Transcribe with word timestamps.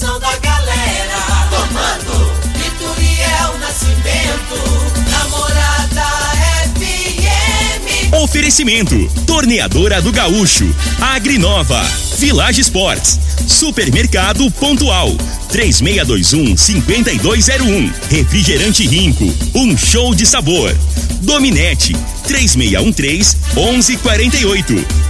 coração 0.00 0.18
da 0.18 0.36
galera. 0.38 1.14
Comando 1.50 2.32
Vitoriel 2.54 3.58
Nascimento, 3.58 4.56
namorada 5.10 6.06
FM. 6.74 8.14
Oferecimento: 8.22 8.96
Torneadora 9.26 10.00
do 10.00 10.10
Gaúcho, 10.10 10.74
Agrinova, 11.00 11.82
Village 12.16 12.62
Sports, 12.62 13.18
Supermercado 13.46 14.50
Pontual, 14.52 15.14
3621 15.50 16.56
5201, 16.56 17.92
Refrigerante 18.10 18.86
Rinco, 18.86 19.34
um 19.54 19.76
show 19.76 20.14
de 20.14 20.24
sabor. 20.24 20.74
Dominete, 21.22 21.94
3613 22.26 23.36
1148. 23.54 25.09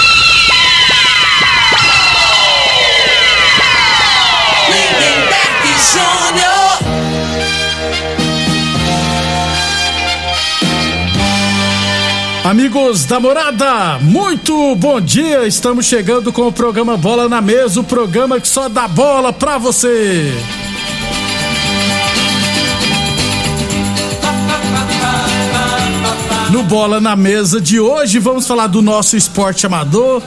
Amigos 12.51 13.05
da 13.05 13.17
morada, 13.17 13.97
muito 14.01 14.75
bom 14.75 14.99
dia. 14.99 15.47
Estamos 15.47 15.85
chegando 15.85 16.33
com 16.33 16.45
o 16.47 16.51
programa 16.51 16.97
Bola 16.97 17.29
na 17.29 17.39
Mesa 17.39 17.79
o 17.79 17.83
programa 17.83 18.41
que 18.41 18.47
só 18.47 18.67
dá 18.67 18.89
bola 18.89 19.31
pra 19.31 19.57
você. 19.57 20.33
No 26.49 26.61
Bola 26.63 26.99
na 26.99 27.15
Mesa 27.15 27.61
de 27.61 27.79
hoje, 27.79 28.19
vamos 28.19 28.45
falar 28.45 28.67
do 28.67 28.81
nosso 28.81 29.15
esporte 29.15 29.65
amador. 29.65 30.21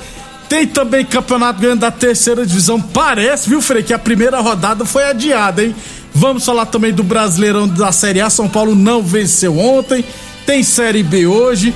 Tem 0.49 0.67
também 0.67 1.05
campeonato 1.05 1.61
ganhando 1.61 1.81
da 1.81 1.91
terceira 1.91 2.47
divisão. 2.47 2.81
Parece, 2.81 3.51
viu, 3.51 3.61
Frei, 3.61 3.83
que 3.83 3.93
a 3.93 3.99
primeira 3.99 4.41
rodada 4.41 4.87
foi 4.87 5.05
adiada, 5.05 5.63
hein? 5.63 5.77
Vamos 6.15 6.43
falar 6.43 6.65
também 6.65 6.91
do 6.91 7.03
Brasileirão 7.03 7.69
da 7.69 7.93
Série 7.93 8.23
A. 8.23 8.31
São 8.31 8.49
Paulo 8.49 8.75
não 8.75 9.03
venceu 9.03 9.59
ontem. 9.59 10.03
Tem 10.47 10.63
Série 10.63 11.03
B 11.03 11.27
hoje. 11.27 11.75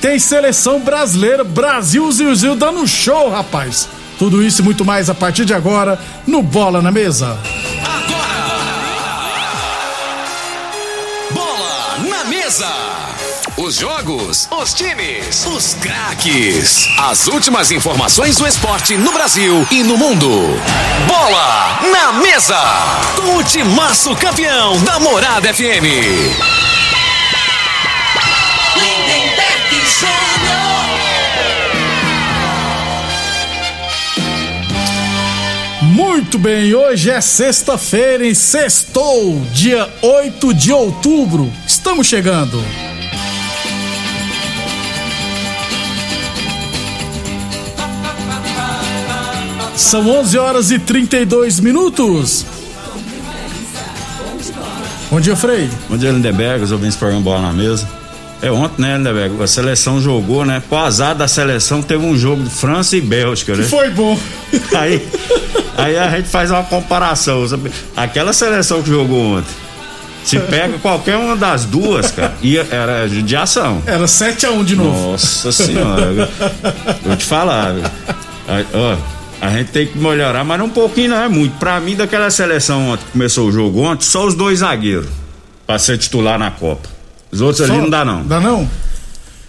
Tem 0.00 0.18
seleção 0.18 0.80
brasileira. 0.80 1.42
Brasil 1.44 2.10
Zilzil 2.10 2.54
dando 2.54 2.80
um 2.80 2.86
show, 2.86 3.30
rapaz. 3.30 3.88
Tudo 4.18 4.42
isso 4.42 4.62
e 4.62 4.64
muito 4.64 4.84
mais 4.84 5.10
a 5.10 5.14
partir 5.14 5.44
de 5.44 5.54
agora 5.54 5.98
no 6.26 6.42
Bola 6.42 6.80
na 6.80 6.90
Mesa. 6.90 7.38
Bola 11.30 11.98
na 12.08 12.24
mesa. 12.24 12.68
Os 13.56 13.76
jogos, 13.76 14.48
os 14.50 14.74
times, 14.74 15.46
os 15.46 15.74
craques. 15.74 16.88
As 16.98 17.26
últimas 17.26 17.70
informações 17.70 18.36
do 18.36 18.46
esporte 18.46 18.96
no 18.96 19.12
Brasil 19.12 19.66
e 19.70 19.82
no 19.82 19.96
mundo. 19.96 20.28
Bola 21.06 21.80
na 21.90 22.12
mesa. 22.20 22.58
Com 23.16 23.36
o 23.36 23.44
timaço 23.44 24.14
campeão 24.16 24.78
da 24.82 25.00
Morada 25.00 25.52
FM. 25.52 26.56
Muito 35.96 36.38
bem, 36.38 36.74
hoje 36.74 37.08
é 37.08 37.22
sexta-feira, 37.22 38.26
em 38.26 38.34
sextou, 38.34 39.40
dia 39.50 39.88
8 40.02 40.52
de 40.52 40.70
outubro. 40.70 41.50
Estamos 41.66 42.06
chegando. 42.06 42.62
São 49.74 50.06
11 50.06 50.36
horas 50.36 50.70
e 50.70 50.78
32 50.78 51.60
minutos. 51.60 52.44
Bom 55.10 55.18
dia, 55.18 55.34
Frei. 55.34 55.70
Bom 55.88 55.96
dia, 55.96 56.10
Lindeberg, 56.10 56.62
os 56.62 56.72
ouvintes 56.72 56.96
do 56.96 56.98
programa 56.98 57.24
Bola 57.24 57.40
na 57.40 57.52
Mesa. 57.54 57.95
É 58.42 58.50
ontem, 58.50 58.82
né, 58.82 58.96
Lindeberg? 58.98 59.42
A 59.42 59.46
seleção 59.46 60.00
jogou, 60.00 60.44
né? 60.44 60.62
Pro 60.68 60.78
azar 60.78 61.14
da 61.14 61.26
seleção, 61.26 61.82
teve 61.82 62.04
um 62.04 62.16
jogo 62.16 62.42
de 62.42 62.50
França 62.50 62.96
e 62.96 63.00
Bélgica, 63.00 63.54
né? 63.56 63.64
Foi 63.64 63.88
bom. 63.90 64.18
Aí, 64.76 65.06
aí 65.76 65.98
a 65.98 66.10
gente 66.10 66.28
faz 66.28 66.50
uma 66.50 66.62
comparação. 66.62 67.46
sabe? 67.46 67.70
Aquela 67.96 68.32
seleção 68.32 68.82
que 68.82 68.88
jogou 68.88 69.36
ontem, 69.38 69.54
se 70.24 70.38
pega 70.38 70.78
qualquer 70.78 71.16
uma 71.16 71.36
das 71.36 71.64
duas, 71.64 72.10
cara, 72.10 72.34
ia, 72.42 72.66
era 72.70 73.06
judiação. 73.08 73.82
Era 73.86 74.04
7x1 74.04 74.64
de 74.64 74.76
novo. 74.76 75.12
Nossa 75.12 75.52
senhora, 75.52 76.28
vou 77.04 77.16
te 77.16 77.24
falar? 77.24 77.74
Aí, 78.48 78.66
ó, 78.74 78.96
a 79.40 79.50
gente 79.50 79.70
tem 79.70 79.86
que 79.86 79.98
melhorar, 79.98 80.44
mas 80.44 80.58
não 80.58 80.66
um 80.66 80.70
pouquinho, 80.70 81.10
não 81.10 81.22
é 81.22 81.28
muito. 81.28 81.58
Pra 81.58 81.78
mim, 81.80 81.94
daquela 81.94 82.30
seleção 82.30 82.90
ontem 82.90 83.04
que 83.04 83.12
começou 83.12 83.48
o 83.48 83.52
jogo 83.52 83.82
ontem, 83.82 84.04
só 84.04 84.26
os 84.26 84.34
dois 84.34 84.60
zagueiros 84.60 85.08
pra 85.66 85.78
ser 85.78 85.98
titular 85.98 86.38
na 86.38 86.50
Copa. 86.50 86.95
Os 87.36 87.42
outros 87.42 87.68
ali 87.70 87.78
não 87.78 87.90
dá, 87.90 88.04
não. 88.04 88.26
Dá 88.26 88.40
não? 88.40 88.68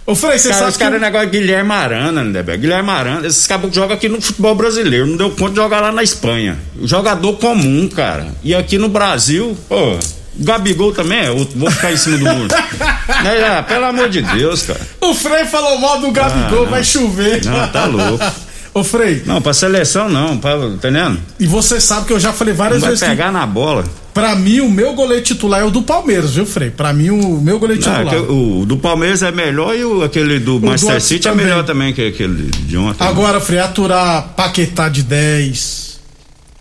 Ô, 0.06 0.14
Frei, 0.14 0.38
você 0.38 0.48
Cara, 0.48 0.58
sabe 0.60 0.70
os 0.70 0.76
que... 0.78 0.82
caras 0.84 0.96
é 1.02 1.04
negócio 1.04 1.30
de 1.30 1.38
Guilherme 1.38 1.70
Arana, 1.72 2.22
né, 2.24 2.42
Beto? 2.42 2.60
Guilherme 2.60 2.90
Arana, 2.90 3.26
esses 3.26 3.46
caboclos 3.46 3.74
jogam 3.74 3.94
aqui 3.94 4.08
no 4.08 4.20
futebol 4.22 4.54
brasileiro, 4.54 5.06
não 5.06 5.16
deu 5.18 5.30
conta 5.32 5.50
de 5.50 5.56
jogar 5.56 5.80
lá 5.80 5.92
na 5.92 6.02
Espanha. 6.02 6.58
Jogador 6.82 7.34
comum, 7.34 7.86
cara. 7.88 8.28
E 8.42 8.54
aqui 8.54 8.78
no 8.78 8.88
Brasil, 8.88 9.54
pô, 9.68 9.98
Gabigol 10.36 10.92
também 10.92 11.26
é 11.26 11.30
outro, 11.30 11.58
vou 11.58 11.70
ficar 11.70 11.92
em 11.92 11.96
cima 11.98 12.16
do 12.16 12.24
muro. 12.24 12.48
Né, 12.48 13.44
ah, 13.58 13.62
pelo 13.62 13.84
amor 13.84 14.08
de 14.08 14.22
Deus, 14.22 14.62
cara. 14.62 14.80
O 15.00 15.12
Frei 15.14 15.44
falou 15.44 15.78
mal 15.78 16.00
do 16.00 16.10
Gabigol, 16.10 16.64
Ah, 16.66 16.70
vai 16.70 16.84
chover. 16.84 17.44
Não, 17.44 17.68
tá 17.68 17.84
louco. 17.84 18.24
Ô, 18.72 18.84
Frei, 18.84 19.22
Não, 19.26 19.42
pra 19.42 19.52
seleção 19.52 20.08
não, 20.08 20.38
pra, 20.38 20.56
tá 20.56 20.66
entendendo? 20.66 21.18
e 21.40 21.46
você 21.46 21.80
sabe 21.80 22.06
que 22.06 22.12
eu 22.12 22.20
já 22.20 22.32
falei 22.32 22.54
Não 22.54 22.58
várias 22.58 22.80
vai 22.80 22.90
vezes 22.90 23.02
que 23.02 23.10
pegar 23.10 23.32
na 23.32 23.44
bola. 23.44 23.84
Pra 24.20 24.34
mim, 24.36 24.60
o 24.60 24.70
meu 24.70 24.94
goleiro 24.94 25.22
titular 25.24 25.60
é 25.60 25.64
o 25.64 25.70
do 25.70 25.82
Palmeiras, 25.82 26.34
viu, 26.34 26.44
Frei? 26.46 26.70
Pra 26.70 26.92
mim, 26.92 27.10
o 27.10 27.40
meu 27.40 27.58
goleiro 27.58 27.82
Não, 27.84 27.92
é 27.92 27.98
titular. 28.04 28.14
que 28.26 28.32
o 28.32 28.64
do 28.66 28.76
Palmeiras 28.76 29.22
é 29.22 29.30
melhor 29.32 29.74
e 29.76 29.84
o, 29.84 30.02
aquele 30.02 30.38
do 30.38 30.60
Manchester 30.60 30.96
do 30.96 31.00
City 31.02 31.28
é 31.28 31.30
também. 31.30 31.46
melhor 31.46 31.64
também 31.64 31.92
que 31.92 32.06
aquele 32.06 32.50
de 32.50 32.76
ontem. 32.76 33.04
Agora, 33.04 33.40
Frei, 33.40 33.58
aturar 33.58 34.34
Paquetá 34.36 34.88
de 34.88 35.02
10. 35.02 35.88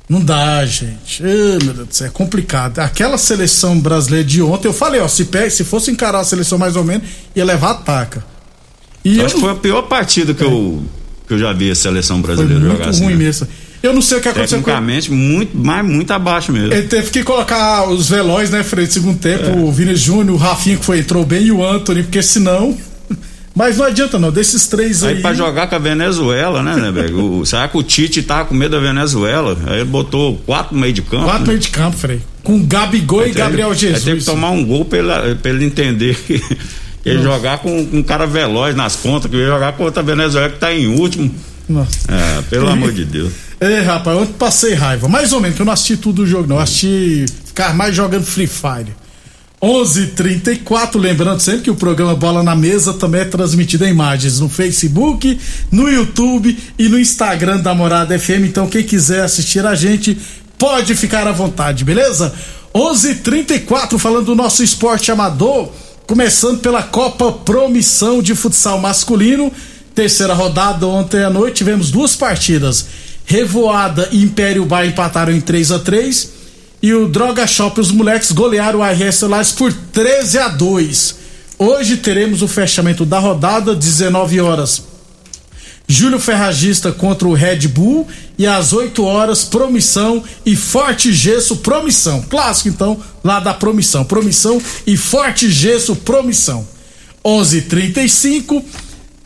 Não 0.09 0.21
dá, 0.21 0.65
gente. 0.65 1.21
Ai, 1.23 1.29
meu 1.63 1.73
Deus 1.73 1.87
do 1.87 1.93
céu, 1.93 2.07
é 2.07 2.09
complicado. 2.09 2.79
Aquela 2.79 3.17
seleção 3.17 3.77
brasileira 3.79 4.23
de 4.25 4.41
ontem, 4.41 4.67
eu 4.69 4.73
falei, 4.73 5.01
ó, 5.01 5.07
se, 5.07 5.25
pe- 5.25 5.49
se 5.49 5.63
fosse 5.65 5.91
encarar 5.91 6.19
a 6.19 6.23
seleção 6.23 6.57
mais 6.57 6.75
ou 6.77 6.83
menos, 6.83 7.05
ia 7.35 7.43
levar 7.43 7.71
ataca. 7.71 8.23
E 9.03 9.19
eu 9.19 9.25
Acho 9.25 9.35
que 9.35 9.41
foi 9.41 9.51
a 9.51 9.55
pior 9.55 9.81
partida 9.83 10.33
que, 10.33 10.43
eu, 10.43 10.81
que 11.27 11.33
eu 11.33 11.37
já 11.39 11.51
vi 11.51 11.69
a 11.71 11.75
seleção 11.75 12.17
foi 12.17 12.27
brasileira 12.35 12.59
muito 12.59 12.77
jogar 12.77 12.89
assim. 12.89 13.03
ruim 13.03 13.13
né? 13.15 13.19
mesmo. 13.25 13.47
Eu 13.83 13.93
não 13.93 14.01
sei 14.01 14.17
o 14.17 14.21
que 14.21 14.27
aconteceu 14.29 14.57
com 14.59 14.63
Tecnicamente, 14.65 15.11
muito, 15.11 15.51
mas 15.55 15.85
muito 15.85 16.11
abaixo 16.11 16.51
mesmo. 16.51 16.73
Ele 16.73 16.87
teve 16.87 17.09
que 17.11 17.23
colocar 17.23 17.87
os 17.87 18.09
velóis, 18.09 18.49
né, 18.49 18.63
Frei, 18.63 18.87
de 18.87 18.93
segundo 18.93 19.19
tempo, 19.19 19.45
É. 19.45 19.51
o 19.55 19.71
Vini 19.71 19.95
Júnior, 19.95 20.35
o 20.35 20.37
Rafinha 20.37 20.77
que 20.77 20.83
foi, 20.85 20.99
entrou 20.99 21.23
bem 21.25 21.43
e 21.45 21.51
o 21.51 21.63
Anthony, 21.65 22.03
porque 22.03 22.21
senão. 22.21 22.75
Mas 23.55 23.77
não 23.77 23.85
adianta 23.85 24.19
não, 24.19 24.31
desses 24.31 24.67
três 24.67 25.03
aí. 25.03 25.15
Aí 25.15 25.21
pra 25.21 25.33
jogar 25.33 25.67
com 25.67 25.73
a 25.73 25.79
Venezuela, 25.79 26.61
né, 26.61 26.75
né? 26.91 27.05
O- 27.11 27.43
Será 27.45 27.67
que 27.67 27.75
o 27.75 27.81
Tite 27.81 28.21
tava 28.21 28.45
com 28.45 28.53
medo 28.53 28.71
da 28.71 28.79
Venezuela? 28.79 29.57
Aí 29.65 29.77
ele 29.77 29.85
botou 29.85 30.37
quatro 30.45 30.75
no 30.75 30.81
meio 30.81 30.93
de 30.93 31.01
campo. 31.01 31.23
Quatro 31.25 31.41
né? 31.41 31.47
meio 31.47 31.59
de 31.59 31.69
campo, 31.69 31.97
Frei. 31.97 32.21
Com 32.43 32.63
Gabigol 32.65 33.21
e 33.21 33.25
Aí 33.25 33.31
Gabriel 33.31 33.71
Aí 33.71 33.75
Jesus. 33.77 34.03
teve 34.03 34.19
que 34.19 34.25
tomar 34.25 34.51
um 34.51 34.63
gol 34.63 34.85
pra 34.85 34.99
ele, 34.99 35.35
pra 35.35 35.49
ele 35.51 35.65
entender 35.65 36.15
que, 36.15 36.39
ele 37.03 37.23
jogar 37.23 37.57
com, 37.57 37.83
com 37.87 37.97
um 37.97 38.03
cara 38.03 38.27
veloz 38.27 38.75
nas 38.75 38.95
pontas, 38.95 39.27
que 39.29 39.35
ele 39.35 39.43
ia 39.45 39.49
jogar 39.49 39.73
contra 39.73 40.01
a 40.03 40.05
Venezuela 40.05 40.49
que 40.49 40.59
tá 40.59 40.71
em 40.71 40.85
último. 40.87 41.33
Nossa. 41.67 41.91
É, 42.07 42.41
pelo 42.43 42.69
amor 42.69 42.91
de 42.91 43.05
Deus. 43.05 43.33
É, 43.59 43.79
rapaz, 43.79 44.15
ontem 44.15 44.33
passei 44.33 44.75
raiva. 44.75 45.07
Mais 45.07 45.33
ou 45.33 45.41
menos, 45.41 45.55
que 45.55 45.63
eu 45.63 45.65
não 45.65 45.73
assisti 45.73 45.97
tudo 45.97 46.21
o 46.21 46.27
jogo, 46.27 46.47
não. 46.47 46.57
Eu 46.57 46.61
assisti. 46.61 47.25
Ficar 47.43 47.73
mais 47.73 47.95
jogando 47.95 48.23
Free 48.23 48.45
Fire. 48.45 48.93
11:34 49.61 50.99
lembrando 50.99 51.39
sempre 51.39 51.61
que 51.61 51.71
o 51.71 51.75
programa 51.75 52.15
Bola 52.15 52.43
na 52.43 52.55
Mesa 52.55 52.93
também 52.93 53.21
é 53.21 53.25
transmitido 53.25 53.85
em 53.85 53.89
imagens 53.89 54.39
no 54.39 54.47
Facebook, 54.47 55.39
no 55.71 55.89
YouTube 55.89 56.55
e 56.77 56.87
no 56.87 56.99
Instagram 56.99 57.57
da 57.57 57.73
Morada 57.73 58.17
FM. 58.17 58.45
Então, 58.45 58.69
quem 58.69 58.83
quiser 58.83 59.23
assistir 59.23 59.65
a 59.65 59.73
gente, 59.73 60.15
pode 60.59 60.93
ficar 60.93 61.27
à 61.27 61.31
vontade, 61.31 61.83
beleza? 61.83 62.31
11:34 62.73 63.97
falando 63.97 64.27
do 64.27 64.35
nosso 64.35 64.63
esporte 64.63 65.11
amador, 65.11 65.71
começando 66.05 66.59
pela 66.59 66.83
Copa 66.83 67.31
Promissão 67.31 68.21
de 68.21 68.35
Futsal 68.35 68.79
Masculino. 68.79 69.51
Terceira 69.97 70.35
rodada 70.35 70.85
ontem 70.85 71.23
à 71.23 71.29
noite 71.31 71.55
tivemos 71.55 71.89
duas 71.89 72.15
partidas. 72.15 72.85
Revoada 73.25 74.07
e 74.11 74.21
Império 74.21 74.63
Bar 74.63 74.85
empataram 74.85 75.33
em 75.33 75.41
3 75.41 75.71
a 75.71 75.79
3 75.79 76.29
e 76.83 76.93
o 76.93 77.07
Droga 77.07 77.47
Shop 77.47 77.81
os 77.81 77.91
moleques 77.91 78.31
golearam 78.31 78.81
o 78.81 78.83
RS 78.83 79.15
Celulares 79.15 79.51
por 79.53 79.73
13 79.73 80.37
a 80.37 80.49
2. 80.49 81.15
Hoje 81.57 81.97
teremos 81.97 82.43
o 82.43 82.47
fechamento 82.47 83.07
da 83.07 83.17
rodada 83.17 83.73
19 83.73 84.39
horas. 84.39 84.83
Júlio 85.87 86.19
Ferragista 86.19 86.91
contra 86.91 87.27
o 87.27 87.33
Red 87.33 87.67
Bull 87.67 88.07
e 88.37 88.45
às 88.45 88.73
8 88.73 89.03
horas 89.03 89.45
Promissão 89.45 90.23
e 90.45 90.55
Forte 90.55 91.11
Gesso 91.11 91.55
Promissão. 91.57 92.21
Clássico 92.21 92.69
então, 92.69 93.01
lá 93.23 93.39
da 93.39 93.51
Promissão. 93.51 94.05
Promissão 94.05 94.61
e 94.85 94.95
Forte 94.95 95.49
Gesso 95.49 95.95
Promissão. 95.95 96.67
11:35 97.25 98.63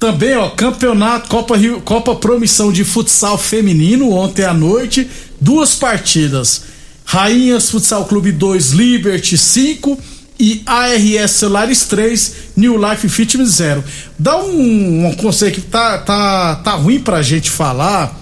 também, 0.02 0.36
ó, 0.36 0.50
campeonato 0.50 1.30
Copa 1.30 1.56
Rio, 1.56 1.80
Copa 1.80 2.16
Promissão 2.16 2.72
de 2.72 2.84
futsal 2.84 3.38
feminino 3.38 4.10
ontem 4.10 4.44
à 4.44 4.52
noite, 4.52 5.08
duas 5.40 5.76
partidas. 5.76 6.64
Rainhas 7.06 7.70
Futsal 7.70 8.06
Clube 8.06 8.32
2, 8.32 8.72
Liberty 8.72 9.38
5 9.38 10.00
e 10.40 10.64
ARS 10.66 11.32
Celulares 11.32 11.86
3, 11.86 12.36
New 12.58 12.78
Life 12.84 13.08
Fitness 13.10 13.50
0. 13.50 13.84
Dá 14.18 14.38
um, 14.38 15.06
um 15.06 15.14
conselho 15.14 15.52
que 15.52 15.62
tá, 15.62 16.00
tá, 16.00 16.56
tá 16.56 16.72
ruim 16.72 17.00
pra 17.00 17.22
gente 17.22 17.52
falar. 17.52 18.20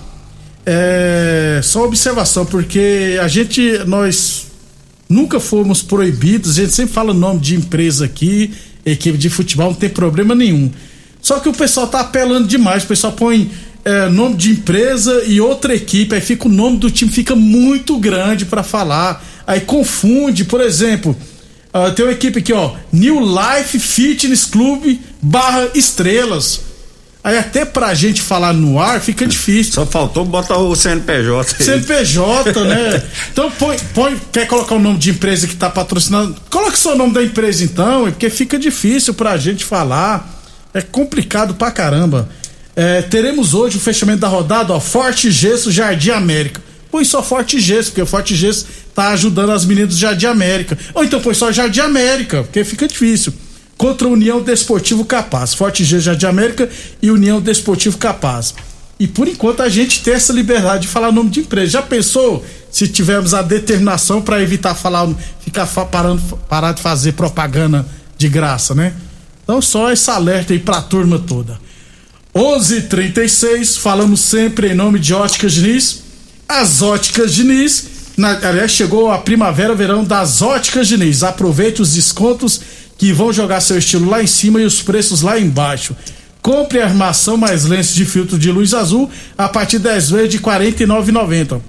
É, 0.66 1.62
só 1.64 1.86
observação, 1.86 2.46
porque 2.46 3.18
a 3.22 3.28
gente, 3.30 3.86
nós 3.88 4.48
nunca 5.08 5.40
fomos 5.40 5.82
proibidos, 5.82 6.58
a 6.60 6.64
gente 6.64 6.74
sempre 6.74 6.94
fala 6.94 7.12
o 7.12 7.14
nome 7.14 7.40
de 7.40 7.56
empresa 7.56 8.04
aqui, 8.04 8.54
equipe 8.86 9.18
de 9.18 9.30
futebol, 9.30 9.68
não 9.68 9.76
tem 9.76 9.90
problema 9.90 10.36
nenhum. 10.36 10.70
Só 11.22 11.40
que 11.40 11.50
o 11.50 11.54
pessoal 11.54 11.88
tá 11.88 12.00
apelando 12.02 12.48
demais, 12.48 12.84
o 12.84 12.88
pessoal 12.88 13.14
põe 13.14 13.52
é, 13.84 14.10
nome 14.10 14.36
de 14.36 14.52
empresa 14.52 15.24
e 15.26 15.40
outra 15.40 15.76
equipe, 15.76 16.16
aí 16.16 16.22
fica 16.22 16.48
o 16.48 16.52
nome 16.52 16.78
do 16.78 16.90
time 16.90 17.12
fica 17.12 17.36
muito 17.36 17.98
grande 17.98 18.46
para 18.46 18.64
falar, 18.64 19.24
aí 19.46 19.62
confunde, 19.62 20.46
por 20.46 20.62
exemplo, 20.62 21.16
Uh, 21.72 21.92
tem 21.94 22.04
uma 22.04 22.12
equipe 22.12 22.40
aqui, 22.40 22.52
ó. 22.52 22.72
New 22.92 23.20
Life 23.20 23.78
Fitness 23.78 24.46
Club 24.46 25.00
barra 25.22 25.70
estrelas. 25.76 26.62
Aí 27.24 27.38
até 27.38 27.64
pra 27.66 27.94
gente 27.94 28.22
falar 28.22 28.54
no 28.54 28.80
ar 28.80 29.00
fica 29.00 29.28
difícil. 29.28 29.74
Só 29.74 29.86
faltou 29.86 30.26
botar 30.26 30.58
o 30.58 30.76
CNPJ. 30.76 31.56
Aí. 31.60 31.66
CNPJ, 31.66 32.64
né? 32.64 33.04
Então 33.32 33.52
põe, 33.52 33.78
põe, 33.94 34.20
quer 34.32 34.48
colocar 34.48 34.76
o 34.76 34.80
nome 34.80 34.98
de 34.98 35.12
empresa 35.12 35.46
que 35.46 35.56
tá 35.56 35.70
patrocinando? 35.70 36.36
Coloque 36.50 36.80
só 36.80 36.94
o 36.94 36.98
nome 36.98 37.14
da 37.14 37.22
empresa 37.22 37.64
então, 37.64 38.06
porque 38.06 38.30
fica 38.30 38.58
difícil 38.58 39.14
pra 39.14 39.38
gente 39.38 39.64
falar. 39.64 40.39
É 40.74 40.82
complicado 40.82 41.56
pra 41.56 41.72
caramba. 41.72 42.30
É, 42.76 43.02
teremos 43.02 43.54
hoje 43.54 43.78
o 43.78 43.80
fechamento 43.80 44.20
da 44.20 44.28
rodada, 44.28 44.74
ó. 44.74 44.80
Forte 44.80 45.32
Gesso 45.32 45.72
Jardim 45.72 46.12
América. 46.12 46.62
Põe 46.92 47.04
só 47.06 47.22
Forte 47.22 47.60
Gesso, 47.60 47.90
porque 47.90 48.02
o 48.02 48.06
Forte 48.06 48.36
Gesso 48.36 48.66
tá 48.96 49.10
ajudando 49.10 49.52
as 49.52 49.66
meninas 49.66 49.90
do 49.90 50.00
Jardim 50.00 50.28
América. 50.28 50.78
Ou 50.94 51.04
então 51.04 51.20
põe 51.20 51.34
só 51.34 51.52
Jardim 51.52 51.82
América, 51.82 52.44
porque 52.44 52.64
fica 52.64 52.88
difícil. 52.88 53.34
Contra 53.78 54.08
a 54.08 54.12
União 54.12 54.42
Desportivo 54.42 55.06
Capaz. 55.06 55.54
Forte 55.54 55.84
Gesso 55.84 56.06
Jardim 56.06 56.26
América 56.26 56.70
e 57.02 57.12
União 57.12 57.40
Desportivo 57.42 57.98
Capaz. 57.98 58.54
E 59.00 59.08
por 59.08 59.28
enquanto 59.28 59.62
a 59.62 59.70
gente 59.70 60.02
tem 60.04 60.14
essa 60.14 60.34
liberdade 60.34 60.84
de 60.84 60.88
falar 60.88 61.10
o 61.10 61.14
nome 61.14 61.30
de 61.30 61.40
empresa. 61.40 61.72
Já 61.72 61.82
pensou 61.82 62.46
se 62.70 62.88
tivermos 62.88 63.34
a 63.34 63.42
determinação 63.42 64.22
para 64.22 64.42
evitar 64.42 64.76
falar, 64.76 65.08
ficar 65.40 65.66
parando, 65.68 66.22
parar 66.50 66.74
de 66.74 66.82
fazer 66.82 67.14
propaganda 67.14 67.86
de 68.18 68.28
graça, 68.28 68.76
né? 68.76 68.94
Então 69.50 69.64
só 69.64 69.92
esse 69.92 70.08
alerta 70.12 70.54
aí 70.54 70.60
pra 70.60 70.80
turma 70.80 71.18
toda. 71.18 71.60
11:36 72.36 73.80
falamos 73.80 74.20
sempre 74.20 74.70
em 74.70 74.76
nome 74.76 75.00
de 75.00 75.12
Óticas 75.12 75.54
Diniz. 75.54 76.04
As 76.48 76.84
Óticas 76.84 77.34
Diniz, 77.34 77.88
na, 78.16 78.38
aliás, 78.48 78.70
chegou 78.70 79.12
a 79.12 79.18
primavera-verão 79.18 80.04
das 80.04 80.44
Óticas 80.44 80.88
Diniz. 80.88 81.24
Aproveite 81.24 81.82
os 81.82 81.94
descontos 81.94 82.62
que 82.96 83.12
vão 83.12 83.34
jogar 83.34 83.60
seu 83.62 83.80
estilo 83.80 84.08
lá 84.08 84.22
em 84.22 84.28
cima 84.28 84.62
e 84.62 84.66
os 84.66 84.84
preços 84.84 85.24
lá 85.24 85.40
embaixo. 85.40 85.96
Compre 86.44 86.80
armação 86.80 87.36
mais 87.36 87.66
lentes 87.66 87.96
de 87.96 88.06
filtro 88.06 88.38
de 88.38 88.52
luz 88.52 88.76
azul 88.76 89.10
a 89.36 89.50
partir 89.50 89.80
de 89.80 89.86
10 89.86 90.12
vezes 90.12 90.30
de 90.30 90.38
R$ 90.38 90.44
49,90 90.44 91.60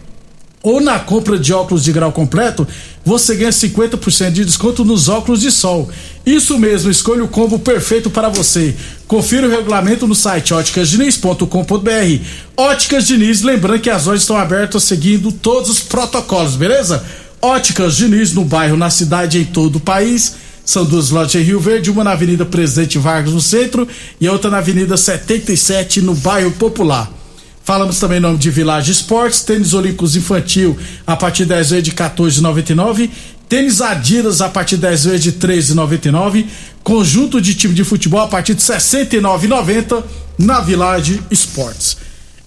ou 0.62 0.80
na 0.80 0.98
compra 0.98 1.38
de 1.38 1.52
óculos 1.52 1.82
de 1.82 1.92
grau 1.92 2.12
completo, 2.12 2.66
você 3.04 3.34
ganha 3.34 3.50
50% 3.50 4.30
de 4.30 4.44
desconto 4.44 4.84
nos 4.84 5.08
óculos 5.08 5.40
de 5.40 5.50
sol. 5.50 5.88
Isso 6.24 6.58
mesmo, 6.58 6.90
escolha 6.90 7.24
o 7.24 7.28
combo 7.28 7.58
perfeito 7.58 8.10
para 8.10 8.28
você. 8.28 8.74
Confira 9.08 9.46
o 9.46 9.50
regulamento 9.50 10.06
no 10.06 10.14
site 10.14 10.52
óticasdiniz.com.br. 10.52 12.24
Óticas 12.56 13.06
Diniz, 13.06 13.40
lembrando 13.40 13.80
que 13.80 13.88
as 13.88 14.04
lojas 14.04 14.22
estão 14.22 14.36
abertas 14.36 14.84
seguindo 14.84 15.32
todos 15.32 15.70
os 15.70 15.80
protocolos, 15.80 16.56
beleza? 16.56 17.02
Óticas 17.40 17.96
Diniz 17.96 18.34
no 18.34 18.44
bairro, 18.44 18.76
na 18.76 18.90
cidade 18.90 19.38
em 19.38 19.44
todo 19.44 19.76
o 19.76 19.80
país. 19.80 20.36
São 20.62 20.84
duas 20.84 21.08
lojas 21.08 21.36
em 21.36 21.42
Rio 21.42 21.58
Verde, 21.58 21.90
uma 21.90 22.04
na 22.04 22.12
Avenida 22.12 22.44
Presidente 22.44 22.98
Vargas 22.98 23.32
no 23.32 23.40
centro 23.40 23.88
e 24.20 24.28
outra 24.28 24.50
na 24.50 24.58
Avenida 24.58 24.94
77 24.96 26.02
no 26.02 26.14
bairro 26.14 26.52
Popular. 26.52 27.19
Falamos 27.62 27.98
também 27.98 28.18
em 28.18 28.20
nome 28.20 28.38
de 28.38 28.50
Village 28.50 28.90
Esportes, 28.90 29.42
tênis 29.42 29.74
olímpicos 29.74 30.16
infantil 30.16 30.76
a 31.06 31.14
partir 31.14 31.44
de 31.44 31.50
10 31.50 31.70
vezes 31.70 31.84
de 31.84 31.92
14,99, 31.92 33.10
tênis 33.48 33.80
Adidas 33.80 34.40
a 34.40 34.48
partir 34.48 34.76
de 34.76 34.82
10 34.82 35.04
vezes 35.04 35.22
de 35.22 35.32
13,99, 35.32 36.46
conjunto 36.82 37.40
de 37.40 37.54
time 37.54 37.74
de 37.74 37.84
futebol 37.84 38.20
a 38.20 38.28
partir 38.28 38.54
de 38.54 38.62
69,90 38.62 40.02
na 40.38 40.60
Village 40.60 41.22
Esportes. 41.30 41.98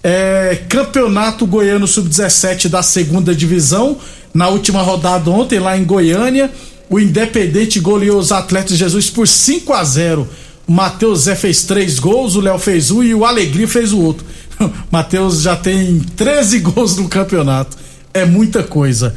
É, 0.04 0.60
campeonato 0.68 1.46
Goiano 1.46 1.88
Sub-17 1.88 2.68
da 2.68 2.82
segunda 2.82 3.34
divisão, 3.34 3.98
na 4.34 4.50
última 4.50 4.82
rodada 4.82 5.30
ontem 5.30 5.60
lá 5.60 5.78
em 5.78 5.86
Goiânia, 5.86 6.52
o 6.90 7.00
Independente 7.00 7.80
goleou 7.80 8.20
os 8.20 8.32
Atletas 8.32 8.78
Jesus 8.78 9.10
por 9.10 9.28
5 9.28 9.72
a 9.74 9.84
0. 9.84 10.28
O 10.68 10.72
Matheus 10.72 11.22
Zé 11.22 11.36
fez 11.36 11.64
três 11.64 12.00
gols, 12.00 12.36
o 12.36 12.42
Léo 12.42 12.58
fez 12.58 12.92
um 12.92 13.04
e 13.04 13.14
o 13.14 13.26
Alegria 13.26 13.68
fez 13.68 13.92
o 13.94 14.02
outro. 14.02 14.26
Matheus 14.92 15.42
já 15.42 15.56
tem 15.56 16.00
13 16.00 16.60
gols 16.60 16.98
no 16.98 17.08
campeonato. 17.08 17.78
É 18.14 18.26
muita 18.26 18.64
coisa. 18.64 19.16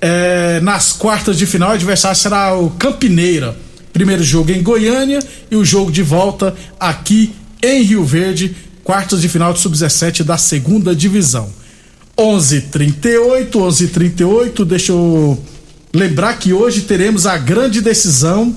É, 0.00 0.60
nas 0.60 0.92
quartas 0.92 1.36
de 1.36 1.46
final, 1.46 1.70
o 1.70 1.72
adversário 1.72 2.16
será 2.16 2.56
o 2.56 2.70
Campineira. 2.70 3.56
Primeiro 3.92 4.22
jogo 4.22 4.50
em 4.50 4.62
Goiânia 4.62 5.20
e 5.50 5.56
o 5.56 5.64
jogo 5.64 5.90
de 5.90 6.02
volta 6.02 6.54
aqui 6.78 7.34
em 7.62 7.82
Rio 7.82 8.04
Verde. 8.04 8.54
Quartas 8.84 9.20
de 9.20 9.28
final 9.28 9.52
de 9.52 9.60
sub-17 9.60 10.22
da 10.22 10.36
segunda 10.36 10.94
divisão. 10.94 11.50
11:38, 12.16 13.58
11:38. 13.58 14.64
Deixa 14.64 14.92
eu 14.92 15.42
lembrar 15.92 16.34
que 16.38 16.52
hoje 16.52 16.82
teremos 16.82 17.26
a 17.26 17.36
grande 17.36 17.80
decisão 17.80 18.54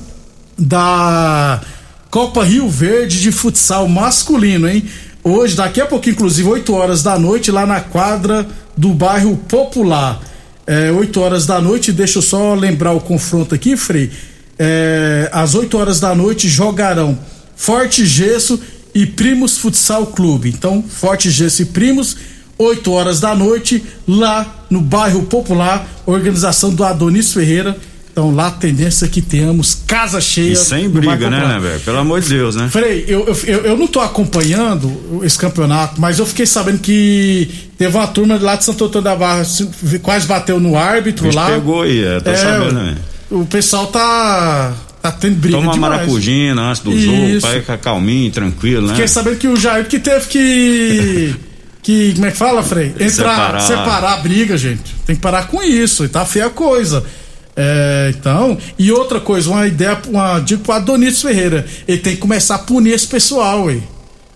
da 0.58 1.62
Copa 2.10 2.44
Rio 2.44 2.70
Verde 2.70 3.22
de 3.22 3.32
futsal 3.32 3.88
masculino, 3.88 4.68
hein? 4.68 4.84
Hoje, 5.24 5.56
daqui 5.56 5.82
a 5.82 5.86
pouco, 5.86 6.10
inclusive, 6.10 6.48
8 6.48 6.74
horas 6.74 7.04
da 7.04 7.20
noite, 7.20 7.52
lá 7.52 7.66
na 7.66 7.82
quadra 7.82 8.48
do 8.76 8.90
bairro 8.94 9.36
Popular. 9.36 10.22
É, 10.66 10.92
8 10.92 11.20
horas 11.20 11.46
da 11.46 11.60
noite, 11.60 11.92
deixa 11.92 12.20
eu 12.20 12.22
só 12.22 12.54
lembrar 12.54 12.94
o 12.94 13.02
confronto 13.02 13.54
aqui, 13.54 13.76
Frei. 13.76 14.10
É, 14.58 15.30
às 15.34 15.56
8 15.56 15.78
horas 15.78 16.00
da 16.00 16.14
noite 16.16 16.48
jogarão 16.48 17.18
Forte 17.56 18.06
Gesso 18.06 18.60
e 18.96 19.06
Primos 19.06 19.58
Futsal 19.58 20.08
Clube. 20.08 20.50
Então, 20.50 20.82
Forte 20.88 21.30
Gesso 21.30 21.64
e 21.64 21.66
Primos, 21.66 22.16
8 22.58 22.92
horas 22.92 23.20
da 23.20 23.36
noite, 23.36 23.84
lá 24.08 24.66
no 24.70 24.80
bairro 24.80 25.24
Popular, 25.24 25.86
organização 26.06 26.74
do 26.74 26.84
Adonis 26.84 27.34
Ferreira 27.34 27.76
então 28.20 28.36
lá 28.36 28.48
a 28.48 28.52
tendência 28.52 29.06
é 29.06 29.08
que 29.08 29.22
tenhamos 29.22 29.74
casa 29.88 30.20
cheia. 30.20 30.52
E 30.52 30.56
sem 30.58 30.90
briga, 30.90 31.30
né, 31.30 31.40
né, 31.40 31.58
velho? 31.58 31.80
Pelo 31.80 32.00
amor 32.00 32.20
de 32.20 32.28
Deus, 32.28 32.54
né? 32.54 32.68
Frei, 32.70 33.06
eu, 33.08 33.26
eu, 33.26 33.36
eu, 33.46 33.60
eu 33.62 33.78
não 33.78 33.88
tô 33.88 34.02
acompanhando 34.02 35.22
esse 35.24 35.38
campeonato, 35.38 36.02
mas 36.02 36.20
eu 36.20 36.26
fiquei 36.26 36.46
sabendo 36.46 36.80
que 36.80 37.50
teve 37.78 37.96
uma 37.96 38.08
turma 38.08 38.38
lá 38.38 38.58
de 38.58 38.66
Santo 38.66 38.84
Antônio 38.84 39.06
da 39.06 39.16
Barra, 39.16 39.44
quase 40.04 40.28
bateu 40.28 40.60
no 40.60 40.78
árbitro 40.78 41.34
lá. 41.34 41.50
pegou 41.50 41.84
aí, 41.84 42.04
é, 42.04 42.20
tô 42.20 42.30
é, 42.30 42.36
sabendo, 42.36 42.74
né? 42.74 42.98
O 43.32 43.46
pessoal 43.46 43.88
tá 43.88 44.74
tá 45.02 45.14
tendo 45.14 45.38
briga 45.38 45.56
Toma 45.56 45.72
demais. 45.72 45.94
maracujina 45.94 46.62
antes 46.62 46.82
do 46.82 46.92
Isso. 46.92 47.40
jogo, 47.48 47.62
ficar 47.62 47.78
calminho, 47.78 48.30
tranquilo, 48.34 48.88
né? 48.88 48.96
Fiquei 48.96 49.08
sabendo 49.08 49.38
que 49.38 49.48
o 49.48 49.56
Jair 49.56 49.88
que 49.88 49.98
teve 49.98 50.28
que 50.28 51.36
que, 51.82 52.14
como 52.16 52.26
é 52.26 52.32
que 52.32 52.38
fala, 52.38 52.62
Frei? 52.64 52.88
Entrar, 52.88 53.10
separar. 53.10 53.62
separar 53.62 54.14
a 54.16 54.18
briga, 54.18 54.58
gente. 54.58 54.94
Tem 55.06 55.16
que 55.16 55.22
parar 55.22 55.48
com 55.48 55.64
isso, 55.64 56.08
tá 56.10 56.26
feia 56.26 56.48
a 56.48 56.50
coisa. 56.50 57.06
É, 57.62 58.14
então, 58.18 58.58
e 58.78 58.90
outra 58.90 59.20
coisa, 59.20 59.50
uma 59.50 59.68
ideia, 59.68 60.00
uma 60.08 60.40
dica 60.40 60.64
pro 60.64 60.72
Adonis 60.72 61.22
Ferreira, 61.22 61.66
ele 61.86 61.98
tem 61.98 62.16
que 62.16 62.22
começar 62.22 62.56
a 62.56 62.60
punir 62.60 62.94
esse 62.94 63.06
pessoal, 63.06 63.68
aí. 63.68 63.84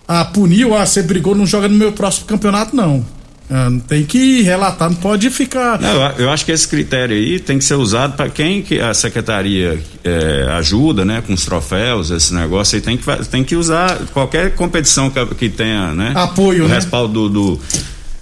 Ah, 0.06 0.26
puniu, 0.26 0.76
ah, 0.76 0.84
você 0.84 1.02
brigou, 1.02 1.34
não 1.34 1.46
joga 1.46 1.66
no 1.66 1.74
meu 1.74 1.90
próximo 1.90 2.26
campeonato, 2.26 2.76
não. 2.76 3.02
É, 3.50 3.80
tem 3.88 4.04
que 4.04 4.42
relatar, 4.42 4.90
não 4.90 4.96
pode 4.96 5.30
ficar. 5.30 5.80
Não, 5.80 6.10
eu 6.18 6.28
acho 6.28 6.44
que 6.44 6.52
esse 6.52 6.68
critério 6.68 7.16
aí 7.16 7.40
tem 7.40 7.56
que 7.56 7.64
ser 7.64 7.76
usado 7.76 8.14
para 8.14 8.28
quem 8.28 8.60
que 8.60 8.78
a 8.78 8.92
secretaria 8.92 9.82
é, 10.04 10.46
ajuda, 10.58 11.02
né, 11.02 11.22
com 11.26 11.32
os 11.32 11.46
troféus, 11.46 12.10
esse 12.10 12.34
negócio 12.34 12.76
aí 12.76 12.82
tem 12.82 12.98
que, 12.98 13.24
tem 13.30 13.42
que 13.42 13.56
usar 13.56 14.00
qualquer 14.12 14.54
competição 14.54 15.08
que, 15.08 15.24
que 15.34 15.48
tenha, 15.48 15.94
né? 15.94 16.12
Apoio, 16.14 16.66
o 16.66 16.68
né? 16.68 16.74
respaldo 16.74 17.28
do, 17.28 17.54
do 17.54 17.60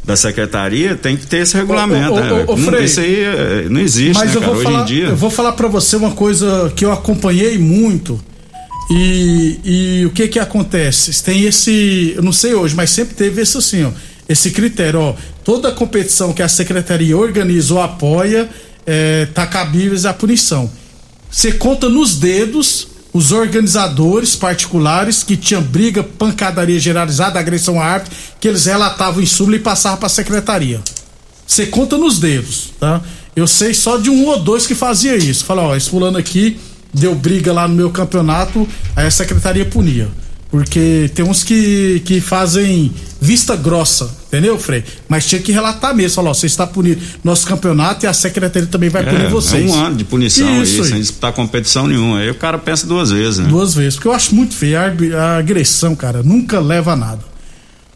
da 0.05 0.17
secretaria 0.17 0.97
tem 0.97 1.17
que 1.17 1.27
ter 1.27 1.39
esse 1.39 1.57
regulamento, 1.57 2.15
ô, 2.15 2.21
né? 2.21 2.45
Ô, 2.47 2.57
Frei, 2.57 2.85
isso 2.85 3.01
aí 3.01 3.21
é, 3.21 3.67
não 3.71 3.81
existe, 3.81 4.19
mas 4.19 4.31
né, 4.31 4.37
eu 4.37 4.41
cara? 4.41 4.53
Vou 4.53 4.61
Hoje 4.61 4.65
falar, 4.65 4.83
em 4.83 4.85
dia. 4.85 5.07
Eu 5.07 5.17
vou 5.17 5.31
falar 5.31 5.53
para 5.53 5.69
você 5.69 5.97
uma 5.97 6.11
coisa 6.11 6.73
que 6.75 6.85
eu 6.85 6.93
acompanhei 6.93 7.57
muito 7.59 8.21
E, 8.91 9.61
e 9.65 10.07
o 10.07 10.11
que 10.11 10.29
que 10.29 10.39
acontece? 10.39 11.23
Tem 11.23 11.45
esse, 11.45 12.15
eu 12.17 12.23
não 12.23 12.33
sei 12.33 12.53
hoje, 12.53 12.75
mas 12.75 12.91
sempre 12.91 13.15
teve 13.15 13.41
esse 13.41 13.57
assim, 13.57 13.85
ó, 13.85 13.91
esse 14.29 14.51
critério, 14.51 15.01
ó, 15.01 15.15
toda 15.45 15.73
competição 15.73 16.33
que 16.33 16.43
a 16.43 16.49
secretaria 16.49 17.17
organiza 17.17 17.75
ou 17.75 17.81
apoia, 17.81 18.49
é, 18.85 19.27
tá 19.27 19.47
cabíveis 19.47 20.05
a 20.05 20.13
punição. 20.13 20.71
Você 21.31 21.53
conta 21.53 21.89
nos 21.89 22.17
dedos 22.17 22.89
os 23.13 23.31
organizadores 23.31 24.35
particulares 24.35 25.23
que 25.23 25.37
tinham 25.37 25.63
briga, 25.63 26.03
pancadaria 26.03 26.81
generalizada, 26.81 27.39
agressão 27.39 27.81
à 27.81 27.85
árbitro, 27.85 28.17
que 28.41 28.49
eles 28.49 28.65
relatavam 28.65 29.23
em 29.23 29.27
súmula 29.27 29.57
e 29.57 29.61
passavam 29.61 29.99
para 29.99 30.07
a 30.07 30.11
secretaria. 30.11 30.81
Você 31.47 31.67
conta 31.67 31.99
nos 31.99 32.19
dedos, 32.19 32.71
tá? 32.81 33.03
Eu 33.37 33.47
sei 33.47 33.75
só 33.75 33.99
de 33.99 34.09
um 34.09 34.27
ou 34.27 34.39
dois 34.39 34.67
que 34.67 34.75
fazia 34.75 35.17
isso. 35.17 35.45
Fala, 35.45 35.63
ó, 35.63 35.77
esse 35.77 35.91
fulano 35.91 36.17
aqui 36.17 36.59
deu 36.93 37.15
briga 37.15 37.53
lá 37.53 37.67
no 37.69 37.75
meu 37.75 37.91
campeonato, 37.91 38.67
aí 38.97 39.07
a 39.07 39.11
secretaria 39.11 39.65
punia. 39.65 40.09
Porque 40.53 41.11
tem 41.15 41.25
uns 41.25 41.43
que, 41.43 42.03
que 42.05 42.21
fazem 42.21 42.93
vista 43.19 43.57
grossa, 43.57 44.15
entendeu, 44.29 44.59
Frei? 44.59 44.85
Mas 45.09 45.25
tinha 45.25 45.41
que 45.41 45.51
relatar 45.51 45.95
mesmo, 45.97 46.17
falar, 46.17 46.29
ó, 46.29 46.35
você 46.35 46.45
está 46.45 46.67
punido 46.67 47.01
nosso 47.25 47.47
campeonato 47.47 48.05
e 48.05 48.07
a 48.07 48.13
secretaria 48.13 48.69
também 48.69 48.91
vai 48.91 49.03
punir 49.03 49.31
vocês. 49.31 49.65
É 49.65 49.75
um 49.75 49.83
ano 49.83 49.97
de 49.97 50.05
punição 50.05 50.63
Isso 50.63 50.83
aí, 50.83 50.89
sem 50.91 51.01
disputar 51.01 51.33
competição 51.33 51.87
nenhuma. 51.87 52.19
Aí 52.19 52.29
o 52.29 52.35
cara 52.35 52.59
pensa 52.59 52.87
duas 52.87 53.11
vezes, 53.11 53.39
né? 53.39 53.49
Duas 53.49 53.75
vezes, 53.75 53.95
porque 53.95 54.09
eu 54.09 54.13
acho 54.13 54.35
muito 54.35 54.55
feio. 54.55 54.77
A 55.17 55.39
agressão, 55.39 55.97
cara, 55.97 56.23
nunca 56.23 56.61
leva 56.61 56.93
a 56.93 56.97
nada. 56.97 57.33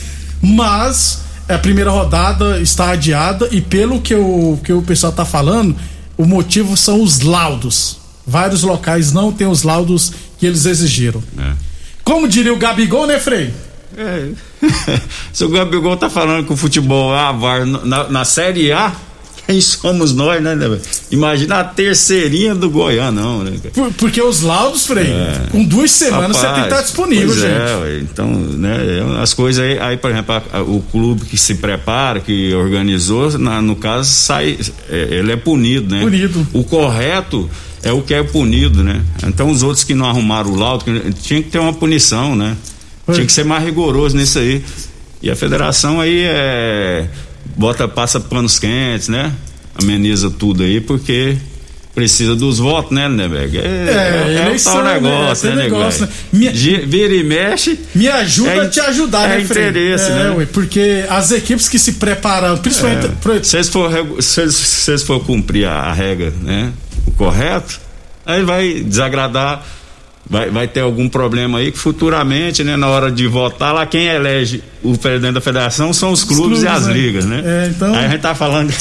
mas 0.41 1.19
a 1.49 1.57
primeira 1.57 1.91
rodada 1.91 2.59
está 2.61 2.91
adiada 2.91 3.47
e 3.51 3.59
pelo 3.61 3.99
que, 4.01 4.13
eu, 4.13 4.59
que 4.63 4.71
o 4.71 4.81
pessoal 4.81 5.11
tá 5.11 5.25
falando, 5.25 5.75
o 6.17 6.25
motivo 6.25 6.75
são 6.77 7.01
os 7.01 7.19
laudos. 7.21 7.97
Vários 8.25 8.63
locais 8.63 9.11
não 9.11 9.31
têm 9.31 9.47
os 9.47 9.63
laudos 9.63 10.13
que 10.39 10.45
eles 10.45 10.65
exigiram. 10.65 11.21
É. 11.37 11.51
Como 12.03 12.27
diria 12.27 12.53
o 12.53 12.57
Gabigol, 12.57 13.07
né, 13.07 13.19
Frei? 13.19 13.53
É. 13.97 14.29
Se 15.31 15.43
o 15.45 15.49
Gabigol 15.49 15.95
tá 15.97 16.09
falando 16.09 16.45
que 16.45 16.53
o 16.53 16.57
futebol 16.57 17.13
é 17.15 17.19
a 17.19 17.31
VAR 17.31 17.65
na, 17.65 18.09
na 18.09 18.25
Série 18.25 18.71
A, 18.71 18.91
quem 19.45 19.59
somos 19.61 20.13
nós, 20.15 20.41
né, 20.41 20.55
né? 20.55 20.79
Imagina 21.11 21.59
a 21.59 21.63
terceirinha 21.63 22.55
do 22.55 22.69
Goianão, 22.69 23.43
né? 23.43 23.51
cara? 23.61 23.71
Por- 23.73 23.93
porque 23.93 24.21
os 24.21 24.41
laudos, 24.41 24.85
Frei, 24.85 25.13
com 25.51 25.63
duas 25.63 25.91
semanas 25.91 26.37
você 26.37 26.45
tem 26.45 26.53
que 26.55 26.59
estar 26.61 26.69
Rapaz, 26.69 26.85
disponível, 26.85 27.27
pois 27.27 27.39
gente. 27.39 27.51
É, 27.51 27.99
então, 28.01 28.27
né, 28.33 28.77
é, 29.17 29.21
as 29.21 29.33
coisas 29.33 29.63
aí, 29.63 29.77
aí 29.79 29.97
por 29.97 30.09
exemplo, 30.11 30.41
o 30.67 30.81
clube 30.91 31.25
que 31.25 31.37
se 31.37 31.55
prepara, 31.55 32.19
que 32.21 32.53
organizou, 32.53 33.37
na- 33.37 33.61
no 33.61 33.75
caso, 33.75 34.09
sai, 34.09 34.57
é, 34.89 35.07
ele 35.11 35.31
é 35.33 35.35
punido, 35.35 35.93
né? 35.93 36.01
Punido. 36.01 36.47
O 36.53 36.63
correto 36.63 37.49
é 37.83 37.91
o 37.91 38.01
que 38.01 38.13
é 38.13 38.23
punido, 38.23 38.83
né? 38.83 39.01
Então 39.27 39.49
os 39.49 39.61
outros 39.63 39.83
que 39.83 39.93
não 39.93 40.05
arrumaram 40.05 40.51
o 40.51 40.55
laudo, 40.55 40.85
tinha 41.21 41.41
que 41.43 41.49
ter 41.49 41.59
uma 41.59 41.73
punição, 41.73 42.35
né? 42.35 42.55
Foi. 43.05 43.15
Tinha 43.15 43.25
que 43.27 43.33
ser 43.33 43.43
mais 43.45 43.63
rigoroso 43.63 44.15
nisso 44.15 44.39
aí. 44.39 44.63
E 45.21 45.29
a 45.29 45.35
federação 45.35 45.99
aí 46.01 46.21
é 46.23 47.07
bota 47.55 47.87
passa 47.87 48.19
panos 48.19 48.57
quentes, 48.57 49.09
né? 49.09 49.31
Ameniza 49.75 50.29
tudo 50.31 50.63
aí 50.63 50.79
porque 50.81 51.35
precisa 51.93 52.35
dos 52.35 52.57
votos, 52.57 52.91
né, 52.91 53.07
Neberg? 53.07 53.57
É, 53.57 53.61
é, 53.61 54.23
o 54.25 54.47
eleição, 54.47 54.73
tal 54.73 54.83
né? 54.83 54.93
negócio, 54.95 55.47
Tem 55.47 55.55
né, 55.57 55.63
negócio, 55.63 56.01
né? 56.05 56.09
Minha- 56.31 56.51
Vira 56.51 57.13
e 57.13 57.23
mexe. 57.23 57.79
Me 57.93 58.07
ajuda 58.07 58.49
É 58.49 58.59
a 58.61 58.69
te 58.69 58.79
ajudar, 58.79 59.25
é 59.29 59.35
né, 59.37 59.41
interesse, 59.43 60.09
é, 60.11 60.15
né? 60.15 60.29
ué, 60.31 60.45
porque 60.51 61.05
as 61.07 61.31
equipes 61.31 61.69
que 61.69 61.77
se 61.77 61.93
preparam, 61.93 62.57
principalmente. 62.57 63.09
pro- 63.21 63.43
Se 63.43 63.57
eles 63.57 63.69
for, 63.69 63.91
se 64.21 64.41
eles- 64.41 64.55
se 64.55 64.89
eles 64.91 65.03
for 65.03 65.19
cumprir 65.23 65.65
a, 65.67 65.73
a 65.81 65.93
regra, 65.93 66.33
né? 66.41 66.71
O 67.07 67.11
correto, 67.11 67.79
aí 68.25 68.43
vai 68.43 68.73
desagradar, 68.81 69.63
vai, 70.29 70.49
vai 70.49 70.67
ter 70.67 70.79
algum 70.81 71.07
problema 71.09 71.59
aí 71.59 71.71
que 71.71 71.77
futuramente, 71.77 72.63
né? 72.63 72.75
Na 72.77 72.87
hora 72.87 73.11
de 73.11 73.27
votar 73.27 73.73
lá, 73.73 73.85
quem 73.85 74.05
elege 74.07 74.63
o 74.81 74.97
presidente 74.97 75.33
da 75.33 75.41
federação 75.41 75.91
são 75.93 76.11
os 76.11 76.23
clubes, 76.23 76.59
clubes, 76.59 76.63
e 76.63 76.67
as 76.67 76.87
né? 76.87 76.93
ligas, 76.93 77.25
né? 77.25 77.41
É, 77.45 77.67
então- 77.69 77.93
Aí 77.93 78.05
a 78.05 78.09
gente 78.09 78.21
tá 78.21 78.33
falando 78.35 78.73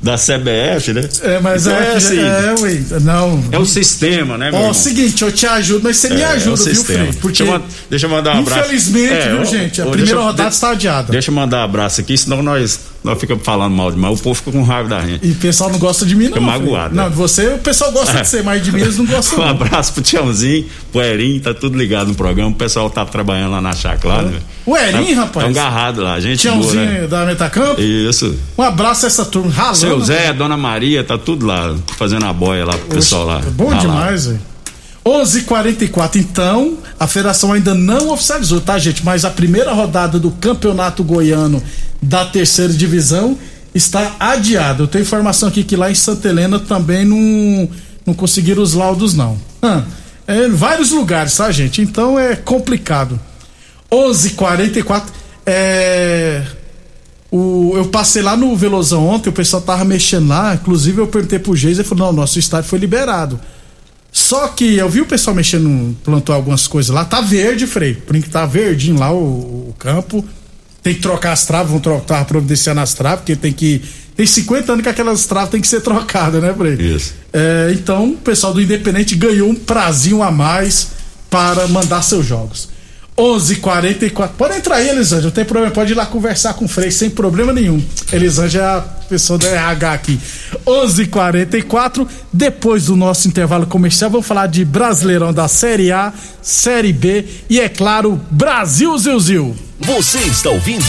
da 0.00 0.16
CBF, 0.16 0.92
né? 0.92 1.08
É, 1.22 1.40
mas 1.40 1.66
Então 1.66 1.76
é, 1.76 1.86
é 1.92 1.96
assim, 1.96 2.18
é, 2.20 2.54
ué, 2.60 2.80
não. 3.00 3.42
é 3.50 3.58
o 3.58 3.66
sistema, 3.66 4.38
né, 4.38 4.48
meu 4.52 4.60
Ó, 4.60 4.70
o 4.70 4.74
seguinte, 4.74 5.22
eu 5.22 5.32
te 5.32 5.44
ajudo, 5.44 5.80
mas 5.82 5.96
você 5.96 6.10
me 6.10 6.20
É, 6.20 6.24
é 6.24 6.28
o 6.28 6.30
ajuda, 6.32 6.56
viu, 6.64 6.74
sistema. 6.76 6.98
Frei? 7.06 7.12
Porque, 7.20 7.42
deixa, 7.42 7.56
eu, 7.58 7.62
deixa 7.90 8.06
eu 8.06 8.10
mandar 8.10 8.36
um 8.36 8.38
abraço. 8.38 8.60
infelizmente, 8.60 9.12
É, 9.12 9.28
viu, 9.34 9.44
gente, 9.44 9.82
a 9.82 9.86
primeira 9.86 10.12
eu- 10.20 10.22
rodada 10.22 10.50
está 10.50 10.70
adiada. 10.70 11.10
Deixa 11.10 11.30
eu 11.32 11.34
mandar 11.34 11.58
um 11.58 11.64
abraço 11.64 12.00
aqui, 12.00 12.16
senão 12.16 12.42
nós, 12.44 12.78
nós 13.04 13.18
ficamos 13.18 13.44
falando 13.44 13.74
mal 13.74 13.90
demais. 13.90 14.18
O 14.18 14.22
povo 14.22 14.34
fica 14.34 14.50
com 14.52 14.62
raiva 14.62 14.88
da 14.88 15.00
gente. 15.06 15.26
E 15.26 15.30
o 15.32 15.36
pessoal 15.36 15.70
não 15.70 15.78
gosta 15.78 16.04
de 16.04 16.14
mim, 16.16 16.24
não. 16.28 16.34
Fica 16.34 16.40
Frei. 16.40 16.58
magoado, 16.60 16.94
Não, 16.94 17.06
é. 17.06 17.08
de 17.10 17.14
você, 17.16 17.46
o 17.54 17.58
pessoal 17.58 17.92
gosta 17.92 18.20
de 18.22 18.28
ser, 18.28 18.42
mas 18.42 18.62
de 18.64 18.72
mim 18.72 18.80
eles 18.80 18.98
não 18.98 19.06
gostam. 19.06 19.38
Um 19.38 19.42
não. 19.42 19.48
abraço 19.50 19.92
pro 19.92 20.02
Tiãozinho, 20.02 20.66
pro 20.90 21.00
Erinho, 21.00 21.40
tá 21.40 21.54
tudo 21.54 21.78
ligado 21.78 22.08
no 22.08 22.14
programa. 22.14 22.50
O 22.50 22.54
pessoal 22.54 22.90
tá 22.90 23.04
trabalhando 23.06 23.52
lá 23.52 23.60
na 23.60 23.72
chácara. 23.72 24.14
lá, 24.16 24.22
né? 24.22 24.38
O 24.66 24.76
Erinho, 24.76 25.14
Tá- 25.14 25.22
rapaz? 25.22 25.44
Tá 25.44 25.50
agarrado 25.50 26.02
lá, 26.02 26.18
gente 26.20 26.46
boa, 26.48 26.60
Tiãozinho 26.60 26.84
né? 27.02 27.06
da 27.06 27.24
Metacampo. 27.24 27.80
Isso. 27.80 28.36
Um 28.58 28.62
abraço 28.62 29.04
a 29.04 29.08
essa 29.08 29.24
turma 29.24 29.50
ralando. 29.50 29.76
Seu 29.76 30.00
Zé, 30.00 30.32
Dona 30.32 30.56
Maria, 30.56 31.02
tá 31.04 31.16
tudo 31.16 31.46
lá, 31.46 31.74
fazendo 31.96 32.24
a 32.26 32.32
boia 32.32 32.64
lá 32.66 32.72
pro 32.72 32.96
pessoal 32.96 33.24
lá. 33.26 33.38
É 33.46 33.50
bom 33.50 33.72
demais, 33.74 34.26
velho. 34.26 34.40
11:44 35.08 36.16
então, 36.16 36.78
a 37.00 37.06
federação 37.06 37.52
ainda 37.52 37.74
não 37.74 38.10
oficializou, 38.10 38.60
tá, 38.60 38.78
gente? 38.78 39.04
Mas 39.04 39.24
a 39.24 39.30
primeira 39.30 39.72
rodada 39.72 40.18
do 40.18 40.30
Campeonato 40.30 41.02
Goiano 41.02 41.62
da 42.00 42.26
terceira 42.26 42.72
divisão 42.72 43.38
está 43.74 44.16
adiada. 44.20 44.82
Eu 44.82 44.86
tenho 44.86 45.02
informação 45.02 45.48
aqui 45.48 45.64
que 45.64 45.76
lá 45.76 45.90
em 45.90 45.94
Santa 45.94 46.28
Helena 46.28 46.58
também 46.58 47.04
não, 47.04 47.68
não 48.06 48.14
conseguiram 48.14 48.62
os 48.62 48.74
laudos, 48.74 49.14
não. 49.14 49.38
Hã, 49.62 49.84
é, 50.26 50.46
em 50.46 50.50
vários 50.50 50.90
lugares, 50.90 51.36
tá, 51.36 51.50
gente? 51.50 51.80
Então 51.80 52.18
é 52.18 52.36
complicado. 52.36 53.18
11:44 53.90 55.04
é. 55.46 56.42
O, 57.30 57.72
eu 57.76 57.86
passei 57.86 58.22
lá 58.22 58.36
no 58.36 58.56
Velozão 58.56 59.06
ontem, 59.06 59.28
o 59.28 59.32
pessoal 59.32 59.60
tava 59.60 59.84
mexendo 59.84 60.28
lá, 60.28 60.54
inclusive 60.54 60.98
eu 60.98 61.06
perguntei 61.06 61.38
pro 61.38 61.54
Geis, 61.54 61.78
ele 61.78 61.86
falou, 61.86 62.06
não, 62.06 62.20
nosso 62.20 62.38
estádio 62.38 62.70
foi 62.70 62.78
liberado. 62.78 63.38
Só 64.18 64.48
que 64.48 64.74
eu 64.74 64.88
vi 64.88 65.00
o 65.00 65.06
pessoal 65.06 65.34
mexendo, 65.34 65.96
plantou 66.02 66.34
algumas 66.34 66.66
coisas 66.66 66.92
lá, 66.92 67.04
tá 67.04 67.20
verde, 67.20 67.68
Frei, 67.68 67.94
por 67.94 68.16
enquanto 68.16 68.32
tá 68.32 68.44
verdinho 68.44 68.98
lá 68.98 69.12
o, 69.12 69.68
o 69.68 69.74
campo, 69.78 70.24
tem 70.82 70.92
que 70.92 71.00
trocar 71.00 71.32
as 71.32 71.46
traves, 71.46 71.70
vão 71.70 71.78
trocar, 71.78 72.24
providenciando 72.24 72.80
as 72.80 72.94
traves, 72.94 73.20
porque 73.20 73.36
tem 73.36 73.52
que, 73.52 73.80
tem 74.16 74.26
50 74.26 74.72
anos 74.72 74.82
que 74.82 74.88
aquelas 74.88 75.24
traves 75.24 75.50
tem 75.50 75.60
que 75.60 75.68
ser 75.68 75.82
trocadas, 75.82 76.42
né, 76.42 76.52
Frei? 76.52 76.74
Isso. 76.74 77.14
É, 77.32 77.70
então, 77.72 78.10
o 78.10 78.16
pessoal 78.16 78.52
do 78.52 78.60
Independente 78.60 79.14
ganhou 79.14 79.48
um 79.48 79.54
prazinho 79.54 80.20
a 80.20 80.32
mais 80.32 80.88
para 81.30 81.68
mandar 81.68 82.02
seus 82.02 82.26
jogos. 82.26 82.70
11:44. 83.16 84.30
Pode 84.36 84.56
entrar 84.56 84.76
aí, 84.76 84.88
Elisângela, 84.88 85.26
não 85.26 85.30
tem 85.30 85.44
problema, 85.44 85.72
pode 85.72 85.92
ir 85.92 85.94
lá 85.94 86.06
conversar 86.06 86.54
com 86.54 86.64
o 86.64 86.68
Frei 86.68 86.90
sem 86.90 87.08
problema 87.08 87.52
nenhum. 87.52 87.80
Elisângela 88.12 88.97
é 88.97 88.97
pessoa 89.08 89.38
da 89.38 89.48
RH 89.48 89.92
aqui. 89.92 90.20
11:44. 90.66 92.06
Depois 92.32 92.86
do 92.86 92.96
nosso 92.96 93.26
intervalo 93.26 93.66
comercial, 93.66 94.10
vamos 94.10 94.26
falar 94.26 94.46
de 94.46 94.64
Brasileirão 94.64 95.32
da 95.32 95.48
Série 95.48 95.90
A, 95.90 96.12
Série 96.42 96.92
B 96.92 97.24
e 97.48 97.58
é 97.60 97.68
claro, 97.68 98.20
Brasil 98.30 98.96
Zilzil. 98.98 99.56
Você 99.80 100.18
está 100.18 100.50
ouvindo 100.50 100.84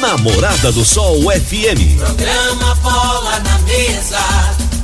Namorada 0.00 0.72
do 0.72 0.84
Sol 0.84 1.22
FM. 1.22 1.96
Programa 1.96 2.74
Bola 2.76 3.40
na 3.40 3.58
Mesa, 3.60 4.18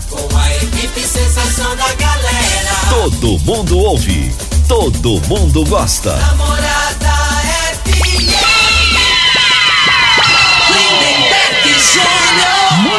com 0.09 0.37
a 0.37 0.57
equipe 0.57 1.00
sensação 1.00 1.76
da 1.76 1.92
galera. 1.95 2.71
Todo 2.88 3.38
mundo 3.40 3.78
ouve, 3.78 4.33
todo 4.68 5.21
mundo 5.28 5.64
gosta. 5.66 6.16
Namorada 6.16 7.18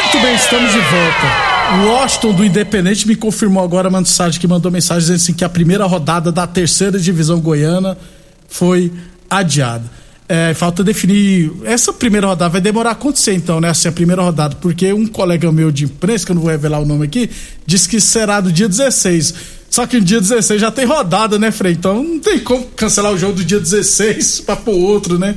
Muito 0.02 0.20
bem, 0.22 0.34
estamos 0.34 0.72
de 0.72 0.80
volta. 0.80 1.84
O 1.84 1.90
Washington 1.90 2.34
do 2.34 2.46
Independente 2.46 3.06
me 3.06 3.18
confirmou 3.18 3.62
agora 3.62 3.90
uma 3.90 4.00
mensagem 4.00 4.40
que 4.40 4.48
mandou 4.48 4.72
mensagem 4.72 5.02
dizendo 5.02 5.16
assim 5.18 5.34
que 5.34 5.44
a 5.44 5.50
primeira 5.50 5.86
rodada 5.86 6.32
da 6.32 6.48
terceira 6.48 6.98
divisão 6.98 7.40
goiana 7.42 7.98
foi 8.48 8.94
adiada. 9.30 9.84
É, 10.28 10.54
falta 10.54 10.86
definir. 10.86 11.52
Essa 11.66 11.92
primeira 11.92 12.28
rodada 12.28 12.50
vai 12.50 12.62
demorar 12.62 12.92
a 12.92 12.94
acontecer, 12.94 13.34
então, 13.34 13.60
né? 13.60 13.70
Assim, 13.70 13.90
a 13.90 13.92
primeira 13.92 14.22
rodada, 14.22 14.56
porque 14.62 14.92
um 14.94 15.06
colega 15.06 15.52
meu 15.52 15.70
de 15.70 15.84
imprensa, 15.84 16.26
que 16.26 16.32
eu 16.32 16.36
não 16.36 16.44
vou 16.44 16.52
revelar 16.52 16.80
o 16.80 16.86
nome 16.86 17.06
aqui, 17.06 17.30
disse 17.66 17.90
que 17.90 18.00
será 18.00 18.40
do 18.40 18.54
dia 18.54 18.70
16. 18.70 19.34
Só 19.70 19.86
que 19.86 20.00
no 20.00 20.06
dia 20.06 20.22
16 20.22 20.62
já 20.62 20.72
tem 20.72 20.86
rodada, 20.86 21.38
né, 21.38 21.52
Frei? 21.52 21.74
Então 21.74 22.02
não 22.02 22.20
tem 22.20 22.40
como 22.40 22.66
cancelar 22.68 23.12
o 23.12 23.18
jogo 23.18 23.34
do 23.34 23.44
dia 23.44 23.60
16 23.60 24.42
pra 24.42 24.56
pôr 24.56 24.76
outro, 24.76 25.20
né? 25.20 25.36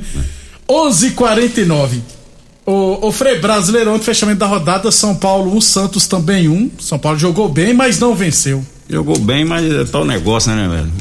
11:49 0.69 2.22
o, 2.65 3.07
o 3.07 3.11
Frei, 3.11 3.39
Brasileirão 3.39 3.97
de 3.97 4.05
fechamento 4.05 4.39
da 4.39 4.45
rodada, 4.47 4.91
São 4.91 5.15
Paulo 5.15 5.55
1, 5.57 5.61
Santos 5.61 6.07
também 6.07 6.47
1. 6.47 6.71
São 6.79 6.97
Paulo 6.99 7.17
jogou 7.19 7.49
bem, 7.49 7.73
mas 7.73 7.99
não 7.99 8.15
venceu. 8.15 8.63
Jogou 8.89 9.17
bem, 9.19 9.43
mas 9.45 9.69
é 9.71 9.83
tal 9.85 10.05
negócio, 10.05 10.51
né, 10.51 10.67
velho? 10.67 10.91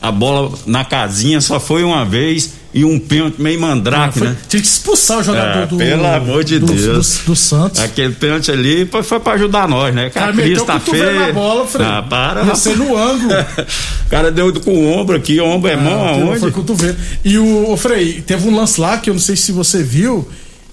A 0.00 0.10
bola 0.10 0.52
na 0.66 0.82
casinha 0.82 1.42
só 1.42 1.60
foi 1.60 1.84
uma 1.84 2.06
vez 2.06 2.54
e 2.72 2.84
um 2.86 2.98
pênalti 2.98 3.34
meio 3.42 3.60
mandrake, 3.60 4.18
Foi- 4.18 4.28
né? 4.28 4.36
Tinha 4.48 4.62
que 4.62 4.66
expulsar 4.66 5.18
o 5.18 5.22
jogador 5.22 5.62
Ah, 5.62 5.66
do. 5.66 5.76
pelo 5.76 6.06
amor 6.06 6.42
de 6.42 6.58
do, 6.58 6.72
Deus. 6.72 7.18
Do, 7.18 7.24
do 7.26 7.36
Santos. 7.36 7.80
Aquele 7.80 8.14
pênalti 8.14 8.50
ali 8.50 8.86
foi, 8.86 9.02
foi 9.02 9.20
pra 9.20 9.34
ajudar 9.34 9.68
nós, 9.68 9.94
né? 9.94 10.08
Cara 10.08 10.30
a 10.30 10.34
crise 10.34 10.64
tá 10.64 10.80
feia. 10.80 11.12
na 11.26 11.32
bola, 11.34 11.66
Frei. 11.66 11.84
Ah, 11.86 12.02
para. 12.08 12.44
Descer 12.44 12.78
no 12.78 12.96
ângulo. 12.96 13.30
o 14.06 14.08
cara 14.08 14.30
deu 14.30 14.58
com 14.60 14.70
o 14.70 14.90
ombro 14.90 15.16
aqui, 15.16 15.38
o 15.38 15.44
ombro 15.44 15.70
é 15.70 15.76
mão 15.76 16.02
Ah, 16.02 16.10
aonde? 16.12 16.40
Foi 16.40 16.50
cotovelo. 16.50 16.96
E 17.22 17.36
o, 17.36 17.70
o 17.70 17.76
Frei, 17.76 18.22
teve 18.22 18.48
um 18.48 18.56
lance 18.56 18.80
lá 18.80 18.96
que 18.96 19.10
eu 19.10 19.14
não 19.14 19.20
sei 19.20 19.36
se 19.36 19.52
você 19.52 19.82
viu. 19.82 20.26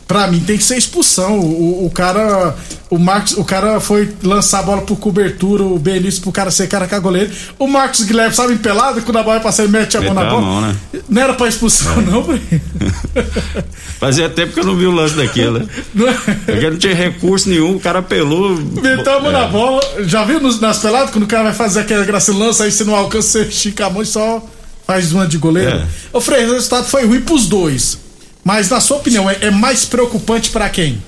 Pra 0.07 0.25
mim 0.27 0.39
tem 0.39 0.57
que 0.57 0.63
ser 0.63 0.77
expulsão. 0.77 1.37
O, 1.39 1.85
o, 1.85 1.89
cara. 1.89 2.55
O 2.89 2.97
Marcos, 2.97 3.33
o 3.33 3.43
cara 3.43 3.81
foi 3.81 4.09
lançar 4.23 4.59
a 4.59 4.63
bola 4.63 4.81
por 4.81 4.95
cobertura, 4.95 5.61
o 5.63 5.77
Benício 5.77 6.21
pro 6.21 6.31
cara 6.31 6.49
ser 6.49 6.67
cara 6.67 6.87
com 6.87 6.95
a 6.95 6.99
goleiro. 6.99 7.29
O 7.59 7.67
Marcos 7.67 8.03
Guilherme, 8.03 8.33
sabe, 8.33 8.53
empelado, 8.53 9.01
quando 9.01 9.17
a 9.17 9.23
bola 9.23 9.41
passa, 9.41 9.63
ele 9.63 9.71
mete 9.73 9.97
a 9.97 10.01
mão 10.01 10.13
na 10.13 10.23
bola. 10.23 10.41
mão, 10.41 10.61
né? 10.61 10.75
Não 11.09 11.21
era 11.21 11.33
pra 11.33 11.49
expulsão, 11.49 12.01
não, 12.01 12.23
Frei. 12.23 12.39
Fazia 13.99 14.29
tempo 14.29 14.53
que 14.53 14.61
eu 14.61 14.63
não 14.63 14.77
vi 14.77 14.85
o 14.85 14.91
lance 14.91 15.15
daquilo, 15.15 15.59
né? 15.59 15.67
Não 15.93 16.07
é? 16.07 16.13
Porque 16.13 16.69
não 16.69 16.77
tinha 16.77 16.95
recurso 16.95 17.49
nenhum, 17.49 17.75
o 17.75 17.79
cara 17.79 18.01
pelou. 18.01 18.55
Meteu 18.55 19.17
a 19.17 19.19
mão 19.19 19.31
na 19.33 19.47
bola. 19.47 19.81
Já 20.05 20.23
viu 20.23 20.39
nos, 20.39 20.61
nas 20.61 20.77
peladas 20.77 21.09
quando 21.09 21.25
o 21.25 21.27
cara 21.27 21.43
vai 21.43 21.53
fazer 21.53 21.81
aquela 21.81 22.05
graça 22.05 22.31
lança, 22.31 22.63
aí 22.63 22.71
você 22.71 22.85
não 22.85 22.95
alcança, 22.95 23.27
você 23.27 23.41
estica 23.49 23.87
a 23.87 23.89
mão 23.89 24.01
e 24.01 24.05
só 24.05 24.41
faz 24.85 25.11
uma 25.11 25.27
de 25.27 25.37
goleiro? 25.37 25.79
É. 25.79 25.85
Ô 26.13 26.21
Frei, 26.21 26.45
o 26.45 26.53
resultado 26.53 26.87
foi 26.87 27.05
ruim 27.05 27.19
pros 27.19 27.47
dois. 27.47 28.06
Mas 28.47 28.69
na 28.69 28.79
sua 28.79 28.95
opinião, 28.95 29.29
é, 29.29 29.39
é 29.41 29.51
mais 29.51 29.83
preocupante 29.83 30.51
pra 30.51 30.69
quem? 30.69 31.03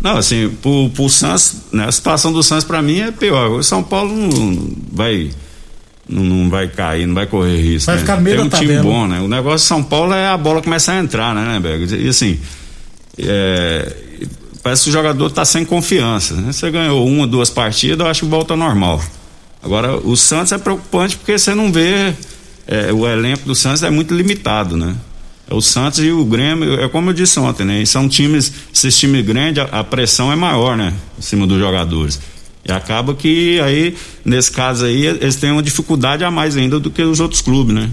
Não, 0.00 0.16
assim, 0.16 0.48
pro, 0.62 0.88
pro 0.90 1.08
Santos, 1.08 1.56
né, 1.72 1.86
a 1.88 1.90
situação 1.90 2.32
do 2.32 2.40
Santos 2.40 2.64
pra 2.64 2.80
mim 2.80 3.00
é 3.00 3.10
pior. 3.10 3.50
O 3.50 3.64
São 3.64 3.82
Paulo 3.82 4.14
não 4.14 4.72
vai. 4.92 5.32
Não, 6.08 6.48
vai 6.48 6.68
cair, 6.68 7.04
não 7.08 7.14
vai 7.16 7.26
correr 7.26 7.60
risco. 7.60 7.86
Vai 7.86 7.96
né? 7.96 8.00
ficar 8.00 8.20
meio 8.20 8.36
Tem 8.36 8.44
um 8.44 8.48
time 8.48 8.76
tabela. 8.76 8.82
bom, 8.84 9.08
né? 9.08 9.20
O 9.20 9.26
negócio 9.26 9.64
de 9.64 9.68
São 9.68 9.82
Paulo 9.82 10.14
é 10.14 10.28
a 10.28 10.36
bola 10.36 10.62
começar 10.62 10.92
a 10.92 11.00
entrar, 11.00 11.34
né, 11.34 11.44
né, 11.44 11.58
Berg? 11.58 11.92
E 11.96 12.08
assim, 12.08 12.38
é, 13.18 13.92
parece 14.62 14.84
que 14.84 14.90
o 14.90 14.92
jogador 14.92 15.32
tá 15.32 15.44
sem 15.44 15.64
confiança. 15.64 16.34
Né? 16.34 16.52
Você 16.52 16.70
ganhou 16.70 17.04
uma, 17.04 17.26
duas 17.26 17.50
partidas, 17.50 17.98
eu 17.98 18.06
acho 18.06 18.20
que 18.20 18.30
volta 18.30 18.54
normal. 18.54 19.02
Agora, 19.60 19.96
o 19.96 20.16
Santos 20.16 20.52
é 20.52 20.58
preocupante 20.58 21.16
porque 21.16 21.36
você 21.36 21.56
não 21.56 21.72
vê. 21.72 22.14
é, 22.68 22.92
o 22.92 23.04
elenco 23.04 23.44
do 23.46 23.54
Santos 23.56 23.82
é 23.82 23.90
muito 23.90 24.14
limitado, 24.14 24.76
né? 24.76 24.94
O 25.50 25.60
Santos 25.60 25.98
e 26.00 26.10
o 26.10 26.24
Grêmio, 26.24 26.80
é 26.80 26.88
como 26.88 27.10
eu 27.10 27.14
disse 27.14 27.38
ontem, 27.38 27.64
né? 27.64 27.82
E 27.82 27.86
São 27.86 28.08
times, 28.08 28.50
esses 28.74 28.96
times 28.98 29.24
grandes, 29.24 29.62
a, 29.62 29.80
a 29.80 29.84
pressão 29.84 30.32
é 30.32 30.36
maior, 30.36 30.76
né? 30.76 30.92
Em 31.18 31.22
cima 31.22 31.46
dos 31.46 31.58
jogadores. 31.58 32.18
E 32.66 32.72
acaba 32.72 33.14
que 33.14 33.60
aí, 33.60 33.94
nesse 34.24 34.50
caso 34.50 34.86
aí, 34.86 35.04
eles 35.06 35.36
têm 35.36 35.50
uma 35.50 35.62
dificuldade 35.62 36.24
a 36.24 36.30
mais 36.30 36.56
ainda 36.56 36.80
do 36.80 36.90
que 36.90 37.02
os 37.02 37.20
outros 37.20 37.42
clubes, 37.42 37.74
né? 37.74 37.90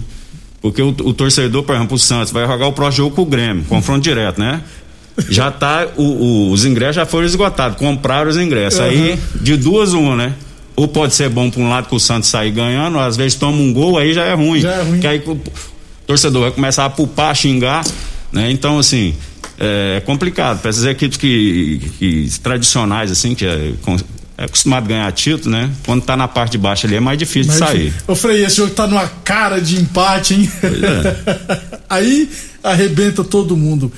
Porque 0.62 0.80
o, 0.80 0.88
o 0.88 1.12
torcedor, 1.12 1.62
por 1.62 1.74
exemplo, 1.76 1.96
o 1.96 1.98
Santos, 1.98 2.32
vai 2.32 2.46
jogar 2.46 2.66
o 2.68 2.72
próximo 2.72 3.04
jogo 3.04 3.16
com 3.16 3.22
o 3.22 3.26
Grêmio, 3.26 3.64
confronto 3.64 4.00
direto, 4.00 4.38
né? 4.40 4.62
Já 5.28 5.50
tá, 5.50 5.86
o- 5.98 6.02
o- 6.02 6.50
os 6.52 6.64
ingressos 6.64 6.96
já 6.96 7.04
foram 7.04 7.26
esgotados, 7.26 7.76
compraram 7.76 8.30
os 8.30 8.38
ingressos. 8.38 8.80
Aí, 8.80 9.18
de 9.42 9.56
duas, 9.58 9.92
uma, 9.92 10.16
né? 10.16 10.32
Ou 10.74 10.88
pode 10.88 11.12
ser 11.14 11.28
bom 11.28 11.50
para 11.50 11.60
um 11.60 11.68
lado 11.68 11.86
que 11.86 11.94
o 11.94 12.00
Santos 12.00 12.30
sair 12.30 12.50
ganhando, 12.50 12.98
às 12.98 13.14
vezes 13.14 13.34
toma 13.34 13.58
um 13.58 13.74
gol, 13.74 13.98
aí 13.98 14.14
já 14.14 14.24
é 14.24 14.32
ruim. 14.32 14.60
Já 14.60 14.70
é 14.72 14.82
ruim. 14.82 15.00
Que 15.00 15.06
aí 15.06 15.22
torcedor 16.12 16.42
vai 16.42 16.50
começar 16.50 16.84
a 16.84 16.90
pupar, 16.90 17.34
xingar, 17.34 17.84
né? 18.30 18.50
Então, 18.50 18.78
assim, 18.78 19.14
é 19.58 20.02
complicado. 20.04 20.60
Para 20.60 20.68
essas 20.68 20.84
equipes 20.84 21.16
que, 21.16 21.90
que 21.98 22.30
tradicionais, 22.42 23.10
assim, 23.10 23.34
que 23.34 23.46
é, 23.46 23.72
é 24.36 24.44
acostumado 24.44 24.84
a 24.84 24.88
ganhar 24.88 25.12
título, 25.12 25.50
né? 25.50 25.70
Quando 25.86 26.02
tá 26.02 26.16
na 26.16 26.28
parte 26.28 26.52
de 26.52 26.58
baixo 26.58 26.86
ali 26.86 26.96
é 26.96 27.00
mais 27.00 27.18
difícil 27.18 27.52
de 27.52 27.58
sair. 27.58 27.94
Ô 28.06 28.14
Frei, 28.14 28.44
esse 28.44 28.56
jogo 28.56 28.74
tá 28.74 28.86
numa 28.86 29.06
cara 29.24 29.58
de 29.58 29.80
empate, 29.80 30.34
hein? 30.34 30.52
Aí 31.88 32.28
arrebenta 32.62 33.24
todo 33.24 33.56
mundo. 33.56 33.90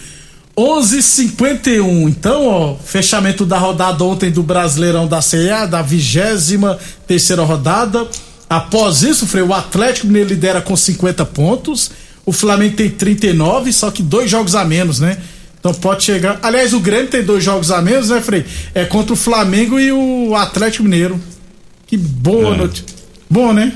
11:51. 0.57 2.09
Então, 2.09 2.47
ó, 2.47 2.77
fechamento 2.77 3.45
da 3.45 3.59
rodada 3.59 4.05
ontem 4.05 4.31
do 4.31 4.43
Brasileirão 4.45 5.09
da 5.09 5.21
CEA, 5.21 5.67
da 5.67 5.83
vigésima 5.83 6.79
terceira 7.09 7.43
rodada. 7.43 8.07
Após 8.49 9.03
isso, 9.03 9.27
Frei, 9.27 9.43
o 9.43 9.53
Atlético 9.53 10.07
Mineiro 10.07 10.29
lidera 10.29 10.61
com 10.61 10.77
50 10.77 11.25
pontos. 11.25 11.91
O 12.27 12.33
Flamengo 12.33 12.77
tem 12.77 12.89
39, 12.91 13.73
só 13.73 13.91
que 13.91 14.03
dois 14.03 14.31
jogos 14.31 14.55
a 14.55 14.65
menos, 14.65 14.99
né? 15.01 15.19
Então 15.61 15.73
pode 15.75 16.05
chegar. 16.05 16.39
Aliás, 16.43 16.73
o 16.75 16.81
Grêmio 16.81 17.09
tem 17.09 17.23
dois 17.23 17.43
jogos 17.43 17.71
a 17.71 17.81
menos, 17.81 18.11
né, 18.11 18.21
Frei? 18.21 18.45
É 18.75 18.85
contra 18.85 19.13
o 19.13 19.17
Flamengo 19.17 19.79
e 19.81 19.91
o 19.93 20.35
Atlético 20.35 20.85
Mineiro. 20.85 21.21
Que 21.87 21.97
boa 21.97 22.55
É. 22.55 22.59
notícia. 22.59 22.85
Bom, 23.29 23.53
né? 23.53 23.73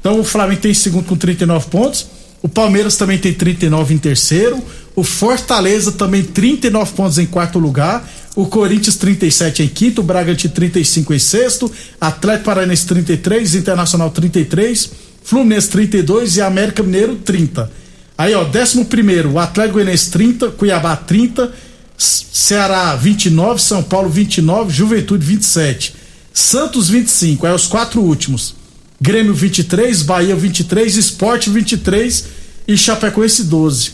Então 0.00 0.18
o 0.20 0.24
Flamengo 0.24 0.60
tem 0.60 0.70
em 0.72 0.74
segundo 0.74 1.04
com 1.06 1.16
39 1.16 1.66
pontos. 1.68 2.06
O 2.42 2.48
Palmeiras 2.48 2.96
também 2.96 3.18
tem 3.18 3.32
39 3.32 3.94
em 3.94 3.98
terceiro. 3.98 4.60
O 4.96 5.02
Fortaleza 5.04 5.92
também 5.92 6.22
39 6.22 6.92
pontos 6.92 7.18
em 7.18 7.26
quarto 7.26 7.58
lugar. 7.58 8.06
O 8.34 8.46
Corinthians 8.46 8.96
37 8.96 9.62
em 9.62 9.68
quinto. 9.68 10.00
O 10.00 10.04
Bragantino 10.04 10.52
35 10.52 11.14
em 11.14 11.18
sexto. 11.18 11.70
Atlético 12.00 12.44
Paranaense 12.46 12.86
33. 12.86 13.54
Internacional 13.54 14.10
33. 14.10 14.90
Fluminense 15.22 15.68
32 15.68 16.36
e 16.36 16.40
América 16.40 16.82
Mineiro 16.82 17.16
30. 17.16 17.70
Aí, 18.16 18.34
ó, 18.34 18.44
11 18.44 18.84
primeiro, 18.84 19.32
o 19.32 19.38
Atlético 19.38 19.74
Goianiense 19.74 20.10
30, 20.10 20.50
Cuiabá 20.50 20.94
30, 20.96 21.52
C- 21.96 22.24
Ceará 22.32 22.94
29, 22.96 23.60
São 23.60 23.82
Paulo 23.82 24.08
29, 24.08 24.72
Juventude 24.72 25.24
27, 25.24 25.94
Santos 26.32 26.88
25, 26.88 27.46
aí 27.46 27.54
os 27.54 27.66
quatro 27.66 28.00
últimos. 28.00 28.54
Grêmio 29.00 29.34
23, 29.34 30.02
Bahia 30.02 30.36
23, 30.36 30.96
Esporte 30.96 31.50
23 31.50 32.24
e 32.68 32.76
Chapecoense 32.76 33.44
12. 33.44 33.92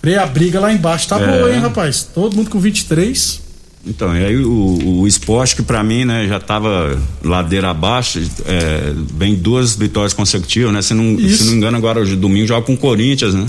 Frei, 0.00 0.16
a 0.16 0.26
briga 0.26 0.60
lá 0.60 0.72
embaixo 0.72 1.08
tá 1.08 1.18
É. 1.18 1.26
boa, 1.38 1.52
hein, 1.52 1.58
rapaz? 1.60 2.06
Todo 2.14 2.36
mundo 2.36 2.50
com 2.50 2.60
23. 2.60 3.40
Então, 3.86 4.16
e 4.16 4.24
aí 4.24 4.36
o, 4.38 5.00
o 5.00 5.06
esporte 5.06 5.54
que 5.56 5.62
pra 5.62 5.82
mim, 5.84 6.04
né, 6.06 6.26
já 6.26 6.40
tava 6.40 6.98
ladeira 7.22 7.70
abaixo, 7.70 8.18
é, 8.46 8.92
vem 9.14 9.34
duas 9.34 9.76
vitórias 9.76 10.14
consecutivas, 10.14 10.72
né? 10.72 10.80
Se 10.80 10.94
não, 10.94 11.14
Isso. 11.20 11.38
se 11.38 11.44
não 11.44 11.50
me 11.52 11.58
engano, 11.58 11.76
agora 11.76 12.00
hoje 12.00 12.16
domingo 12.16 12.46
joga 12.46 12.64
com 12.64 12.72
o 12.72 12.78
Corinthians, 12.78 13.34
né? 13.34 13.46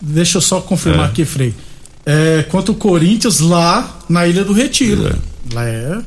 Deixa 0.00 0.38
eu 0.38 0.42
só 0.42 0.60
confirmar 0.60 1.06
É. 1.06 1.10
aqui, 1.10 1.24
Frei. 1.24 1.52
É, 2.06 2.44
quanto 2.48 2.72
o 2.72 2.74
Corinthians 2.74 3.40
lá 3.40 3.98
na 4.08 4.26
Ilha 4.26 4.44
do 4.44 4.52
Retiro. 4.52 5.06
É. 5.08 5.54
Lá 5.54 5.66
é. 5.66 5.98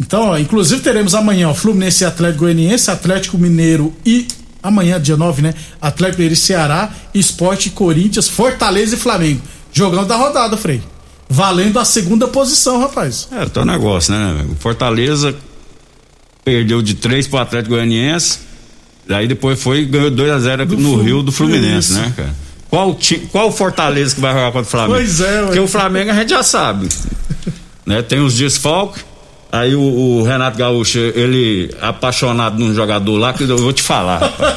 Então, 0.00 0.30
ó, 0.30 0.38
inclusive 0.38 0.80
teremos 0.80 1.14
amanhã 1.14 1.50
ó, 1.50 1.54
Fluminense 1.54 2.02
e 2.02 2.06
Atlético 2.06 2.40
Goianiense, 2.40 2.90
Atlético 2.90 3.36
Mineiro 3.38 3.92
e 4.04 4.26
amanhã, 4.62 4.98
dia 5.00 5.16
9, 5.16 5.42
né? 5.42 5.54
Atlético 5.80 6.18
Mineiro 6.18 6.34
e 6.34 6.36
Ceará, 6.36 6.90
Esporte, 7.14 7.70
Corinthians, 7.70 8.26
Fortaleza 8.28 8.94
e 8.96 8.98
Flamengo. 8.98 9.40
Jogando 9.72 10.06
da 10.08 10.16
rodada, 10.16 10.56
Frei. 10.56 10.82
Valendo 11.32 11.78
a 11.78 11.84
segunda 11.84 12.26
posição, 12.26 12.80
rapaz. 12.80 13.28
É, 13.30 13.46
tá 13.46 13.62
o 13.62 13.64
negócio, 13.64 14.12
né? 14.12 14.44
O 14.50 14.56
Fortaleza 14.56 15.32
perdeu 16.44 16.82
de 16.82 16.94
3 16.94 17.28
pro 17.28 17.38
Atlético 17.38 17.74
Goianiense, 17.74 18.40
daí 19.06 19.28
depois 19.28 19.62
foi 19.62 19.80
e 19.82 19.84
ganhou 19.84 20.10
2 20.10 20.30
a 20.30 20.38
0 20.40 20.66
Do 20.66 20.76
no 20.76 20.94
Flu- 20.94 21.02
Rio 21.02 21.22
do 21.22 21.30
Fluminense, 21.30 21.92
né, 21.92 22.12
cara? 22.16 22.34
Qual, 22.68 22.94
ti, 22.94 23.28
qual 23.30 23.50
Fortaleza 23.52 24.14
que 24.14 24.20
vai 24.20 24.32
jogar 24.32 24.46
contra 24.52 24.62
o 24.62 24.70
Flamengo? 24.70 24.94
Pois 24.94 25.20
é, 25.20 25.40
ué. 25.40 25.44
Porque 25.46 25.60
o 25.60 25.68
Flamengo 25.68 26.10
a 26.10 26.14
gente 26.14 26.30
já 26.30 26.42
sabe. 26.42 26.88
né? 27.86 28.02
Tem 28.02 28.20
os 28.20 28.34
desfalques. 28.36 29.04
Aí 29.52 29.74
o, 29.74 29.80
o 29.80 30.22
Renato 30.22 30.56
Gaúcho, 30.56 30.98
ele 30.98 31.74
apaixonado 31.80 32.56
num 32.58 32.72
jogador 32.72 33.16
lá, 33.18 33.32
que 33.32 33.42
eu 33.42 33.58
vou 33.58 33.72
te 33.72 33.82
falar, 33.82 34.18
rapaz. 34.18 34.54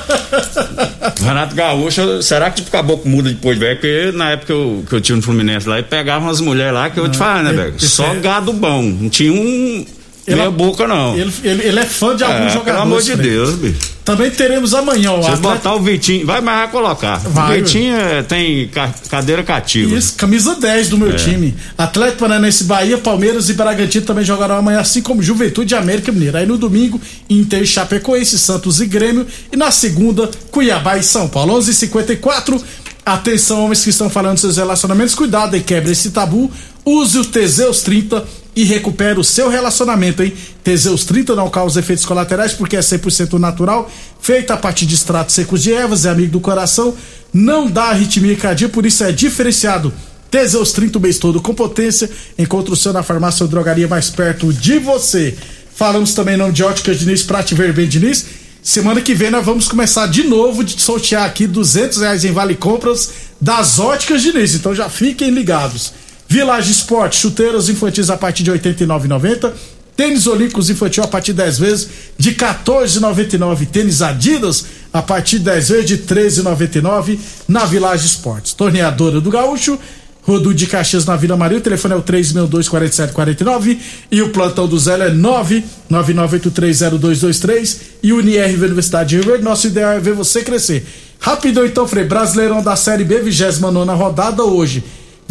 Renato 1.24 1.56
Gaúcho, 1.56 2.22
será 2.22 2.50
que 2.50 2.58
tipo 2.58 2.72
caboclo 2.72 3.10
muda 3.10 3.30
depois, 3.30 3.58
velho? 3.58 3.76
Porque 3.76 4.12
na 4.16 4.32
época 4.32 4.48
que 4.48 4.52
eu, 4.54 4.84
que 4.88 4.96
eu 4.96 5.02
tinha 5.02 5.16
no 5.16 5.22
Fluminense 5.22 5.68
lá, 5.68 5.78
ele 5.80 5.88
pegava 5.88 6.26
umas 6.26 6.40
mulheres 6.42 6.74
lá 6.74 6.90
que 6.90 7.00
eu 7.00 7.04
vou 7.04 7.12
te 7.12 7.18
falar, 7.18 7.44
né, 7.44 7.50
ele- 7.50 7.62
velho? 7.62 7.76
Só 7.80 8.14
é- 8.14 8.20
gado 8.20 8.52
bom. 8.54 8.82
Não 8.82 9.10
tinha 9.10 9.32
um. 9.34 9.86
Ele- 10.26 10.36
meia 10.38 10.50
boca, 10.52 10.88
não. 10.88 11.18
Ele, 11.18 11.34
ele, 11.44 11.64
ele 11.68 11.80
é 11.80 11.86
fã 11.86 12.16
de 12.16 12.24
alguns 12.24 12.48
É, 12.48 12.50
jogadores. 12.54 12.64
pelo 12.66 12.78
amor 12.82 13.02
de. 13.02 13.16
Deus, 13.16 13.56
bicho. 13.56 13.93
Também 14.06 14.30
teremos 14.32 14.74
amanhã 14.74 15.12
o 15.14 15.18
Atlético. 15.20 15.42
botar 15.42 15.76
o 15.76 15.80
Vitinho, 15.80 16.26
vai, 16.26 16.42
mas 16.42 16.58
vai 16.58 16.68
colocar. 16.70 17.18
Vai, 17.20 17.62
o 17.62 17.64
Vitinho 17.64 17.96
é, 17.96 18.22
tem 18.22 18.68
ca- 18.68 18.94
cadeira 19.10 19.44
cativa. 19.44 19.96
Isso, 19.96 20.16
camisa 20.16 20.56
10 20.56 20.90
do 20.90 20.98
meu 20.98 21.12
É. 21.12 21.16
time. 21.16 21.56
Atlético 21.78 22.20
Paranaense 22.20 22.66
Bahia, 22.66 22.98
Palmeiras 22.98 23.48
e 23.50 23.54
Bragantino 23.54 24.06
também 24.06 24.26
jogarão 24.26 24.58
amanhã, 24.58 24.80
assim 24.82 25.02
como 25.02 25.24
Juventude 25.24 25.74
e 25.74 25.78
América 25.78 26.12
Mineiro. 26.12 26.38
Aí 26.38 26.46
no 26.46 26.58
domingo, 26.58 27.00
Inter 27.30 27.62
e 27.64 27.68
Chapecoense, 27.68 28.38
Santos 28.38 28.82
e 28.82 28.86
Grêmio. 28.86 29.26
E 29.52 29.56
na 29.56 29.72
segunda, 29.72 30.30
Cuiabá 30.52 30.98
e 30.98 31.04
São 31.04 31.30
Paulo. 31.30 31.54
11 31.54 31.70
h 31.72 31.78
54 31.80 32.62
Atenção, 33.06 33.66
homens 33.66 33.84
que 33.84 33.90
estão 33.90 34.10
falando 34.10 34.38
seus 34.38 34.56
relacionamentos, 34.56 35.14
cuidado 35.14 35.58
e 35.58 35.62
quebre 35.62 35.92
esse 35.92 36.12
tabu. 36.12 36.50
Use 36.86 37.18
o 37.18 37.26
Teseus 37.26 37.82
30 37.82 38.26
e 38.56 38.64
recupere 38.64 39.20
o 39.20 39.24
seu 39.24 39.50
relacionamento, 39.50 40.22
hein? 40.22 40.34
Teseus 40.64 41.06
30 41.06 41.36
não 41.36 41.50
causa 41.50 41.80
efeitos 41.80 42.06
colaterais 42.06 42.54
porque 42.54 42.76
é 42.76 42.80
100% 42.80 43.40
natural, 43.40 43.90
feita 44.22 44.54
a 44.54 44.58
partir 44.58 44.86
de 44.86 44.96
extratos 44.96 45.34
secos 45.34 45.64
de 45.64 45.74
ervas, 45.74 46.06
é 46.06 46.10
amigo 46.10 46.34
do 46.34 46.40
coração, 46.40 46.96
não 47.34 47.70
dá 47.70 47.86
arritmia 47.86 48.36
cardíaca, 48.36 48.74
por 48.74 48.86
isso 48.86 49.04
é 49.04 49.12
diferenciado. 49.12 49.94
Teseus 50.30 50.72
30 50.72 50.98
o 50.98 51.02
mês 51.02 51.20
todo 51.20 51.40
com 51.40 51.54
potência. 51.54 52.10
Encontre 52.40 52.74
o 52.74 52.76
seu 52.76 52.92
na 52.92 53.04
farmácia 53.04 53.44
ou 53.44 53.48
drogaria 53.48 53.88
mais 53.88 54.10
perto 54.10 54.52
de 54.52 54.80
você. 54.80 55.38
Falamos 55.76 56.16
também 56.16 56.34
em 56.34 56.38
nome 56.38 56.54
de 56.54 56.64
Óticas 56.64 56.98
Diniz, 57.00 57.22
Prate 57.22 57.54
Ver 57.54 57.72
bem 57.72 57.88
Diniz. 57.88 58.26
Semana 58.64 59.00
que 59.00 59.14
vem 59.14 59.30
nós 59.30 59.46
vamos 59.46 59.68
começar 59.68 60.08
de 60.08 60.24
novo 60.24 60.64
de 60.64 60.82
sortear 60.82 61.26
aqui 61.26 61.46
200 61.46 62.00
reais 62.00 62.26
em 62.26 62.32
Vale 62.32 62.56
Compras 62.56 63.12
das 63.40 63.78
Óticas 63.78 64.24
Diniz. 64.24 64.56
Então 64.56 64.74
já 64.74 64.90
fiquem 64.90 65.30
ligados. 65.30 65.94
Village 66.34 66.72
Esporte, 66.72 67.18
chuteiras 67.18 67.70
infantis 67.70 68.10
a 68.10 68.18
partir 68.18 68.42
de 68.42 68.50
R$ 68.50 68.58
89,90. 68.58 69.54
Tênis 69.96 70.26
Olímpicos 70.26 70.68
infantil 70.68 71.04
a 71.04 71.08
partir 71.08 71.32
de 71.32 71.38
10 71.38 71.60
vezes 71.60 71.88
de 72.18 72.32
R$ 72.32 72.38
14,99. 72.38 73.68
Tênis 73.68 74.02
Adidas 74.02 74.66
a 74.92 75.04
partir 75.04 75.38
de 75.38 75.46
10 75.46 75.70
vezes 75.70 75.86
de 75.86 75.94
R$ 75.94 76.02
13,99 76.02 77.20
na 77.48 77.66
Village 77.66 78.08
Esportes. 78.08 78.54
Torneadora 78.54 79.22
do 79.22 79.30
Gaúcho. 79.30 79.78
Rodu 80.24 80.56
de 80.56 80.66
Caxias 80.66 81.06
na 81.06 81.16
Vila 81.18 81.38
Maria, 81.38 81.58
o 81.58 81.62
telefone 81.62 81.96
é 81.96 81.98
o 81.98 82.02
362-4749 82.02 83.78
e 84.10 84.22
o 84.22 84.30
plantão 84.30 84.70
do 84.70 84.80
Zé 84.80 84.94
é 84.94 85.12
999830223 85.12 87.78
e 88.02 88.14
UniRV 88.14 88.66
Universidade 88.66 89.10
de 89.10 89.18
Rio 89.18 89.26
Verde. 89.26 89.44
Nosso 89.44 89.68
ideal 89.68 89.92
é 89.92 90.00
ver 90.00 90.14
você 90.14 90.42
crescer. 90.42 90.88
Rapidão 91.20 91.66
então, 91.66 91.86
Frei, 91.86 92.06
Brasileirão 92.06 92.64
da 92.64 92.74
Série 92.76 93.04
B, 93.04 93.20
29 93.20 93.92
rodada 93.92 94.44
hoje. 94.44 94.84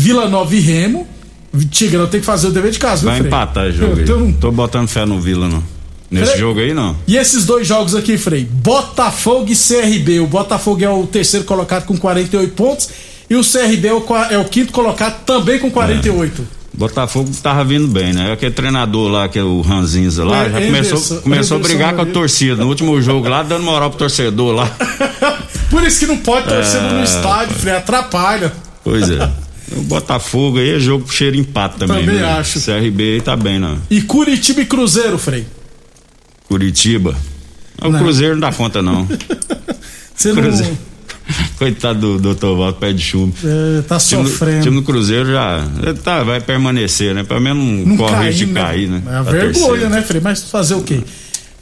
Vila 0.02 0.28
Nova 0.28 0.54
e 0.54 0.60
Remo. 0.60 1.06
Tigrão 1.70 2.06
tem 2.06 2.18
que 2.20 2.26
fazer 2.26 2.46
o 2.48 2.50
dever 2.50 2.70
de 2.72 2.78
casa, 2.78 3.02
viu, 3.02 3.10
Vai 3.10 3.18
Frei? 3.18 3.28
empatar 3.28 3.66
esse 3.68 3.78
jogo 3.78 3.92
Eu 3.92 3.98
aí. 3.98 4.04
tenho- 4.04 4.36
Tô 4.40 4.50
botando 4.50 4.88
fé 4.88 5.04
no 5.04 5.20
Vila, 5.20 5.48
não. 5.48 5.62
Nesse 6.10 6.26
Frei- 6.32 6.40
jogo 6.40 6.60
aí, 6.60 6.74
não. 6.74 6.96
E 7.06 7.16
esses 7.16 7.44
dois 7.46 7.66
jogos 7.66 7.94
aqui, 7.94 8.16
Frei? 8.18 8.44
Botafogo 8.50 9.46
e 9.50 9.54
CRB. 9.56 10.20
O 10.20 10.26
Botafogo 10.26 10.82
é 10.84 10.88
o 10.88 11.06
terceiro 11.06 11.44
colocado 11.46 11.84
com 11.84 11.96
48 11.96 12.54
pontos 12.54 12.88
e 13.30 13.36
o 13.36 13.42
CRB 13.44 13.88
é 13.88 13.92
o, 13.94 14.04
é 14.30 14.38
o 14.38 14.44
quinto 14.46 14.72
colocado 14.72 15.24
também 15.24 15.58
com 15.58 15.70
48. 15.70 16.46
Botafogo 16.74 17.30
tava 17.42 17.62
vindo 17.64 17.86
bem, 17.86 18.14
né? 18.14 18.32
Aquele 18.32 18.50
treinador 18.52 19.10
lá, 19.10 19.28
que 19.28 19.38
é 19.38 19.42
o 19.42 19.60
Ranzinza 19.60 20.24
lá, 20.24 20.46
É, 20.46 20.50
já 20.50 20.56
Anderson- 20.58 20.90
começou, 20.96 21.20
começou 21.20 21.56
a 21.58 21.60
brigar 21.60 21.94
com 21.94 22.00
a 22.00 22.06
torcida. 22.06 22.56
No 22.62 22.68
último 22.68 23.00
jogo 23.02 23.28
lá, 23.28 23.42
dando 23.42 23.62
moral 23.62 23.90
pro 23.90 23.98
torcedor 23.98 24.54
lá. 24.54 24.70
Por 25.70 25.82
isso 25.82 25.98
que 26.00 26.06
não 26.06 26.16
pode 26.16 26.46
torcer 26.48 26.80
É, 26.82 26.92
no 26.94 27.04
estádio, 27.04 27.54
Frei, 27.56 27.74
atrapalha. 27.74 28.50
Pois 28.82 29.08
é. 29.10 29.30
O 29.76 29.82
Botafogo 29.82 30.58
aí 30.58 30.70
é 30.76 30.78
jogo 30.80 31.04
pro 31.04 31.14
cheiro 31.14 31.36
empate 31.36 31.76
também. 31.78 32.00
Também 32.04 32.16
né? 32.20 32.24
acho. 32.32 32.60
CRB 32.60 33.14
aí 33.14 33.20
tá 33.20 33.36
bem, 33.36 33.58
não. 33.58 33.78
E 33.90 34.00
Curitiba 34.02 34.60
e 34.62 34.66
Cruzeiro, 34.66 35.18
Frei. 35.18 35.46
Curitiba. 36.48 37.14
O 37.82 37.88
Não. 37.90 37.98
Cruzeiro 37.98 38.34
não 38.34 38.40
dá 38.40 38.52
conta, 38.52 38.82
não. 38.82 39.08
Você 40.14 40.32
não 40.32 40.42
Cruzeiro. 40.42 40.78
Coitado 41.58 42.00
do 42.00 42.18
doutor 42.18 42.56
Walter, 42.56 42.78
pé 42.80 42.92
de 42.92 43.02
chumbo. 43.02 43.34
é, 43.44 43.82
tá 43.82 43.96
O 43.96 43.98
time, 44.00 44.22
do- 44.24 44.28
sofrendo. 44.28 44.62
time 44.62 44.76
do 44.76 44.82
Cruzeiro 44.82 45.30
já 45.32 45.64
tá, 46.04 46.22
vai 46.22 46.40
permanecer, 46.40 47.14
né? 47.14 47.22
Pelo 47.24 47.40
menos 47.40 47.58
não, 47.64 47.86
não 47.86 47.96
corre 47.96 48.30
de 48.32 48.46
caindo, 48.46 48.54
cair, 48.54 48.88
né? 48.90 49.02
É 49.06 49.16
a 49.16 49.22
Pra 49.22 49.32
vergonha, 49.32 49.52
terceira. 49.68 49.88
né, 49.88 50.02
Frei? 50.02 50.20
Mas 50.20 50.42
fazer 50.44 50.74
o 50.74 50.82
quê? 50.82 51.00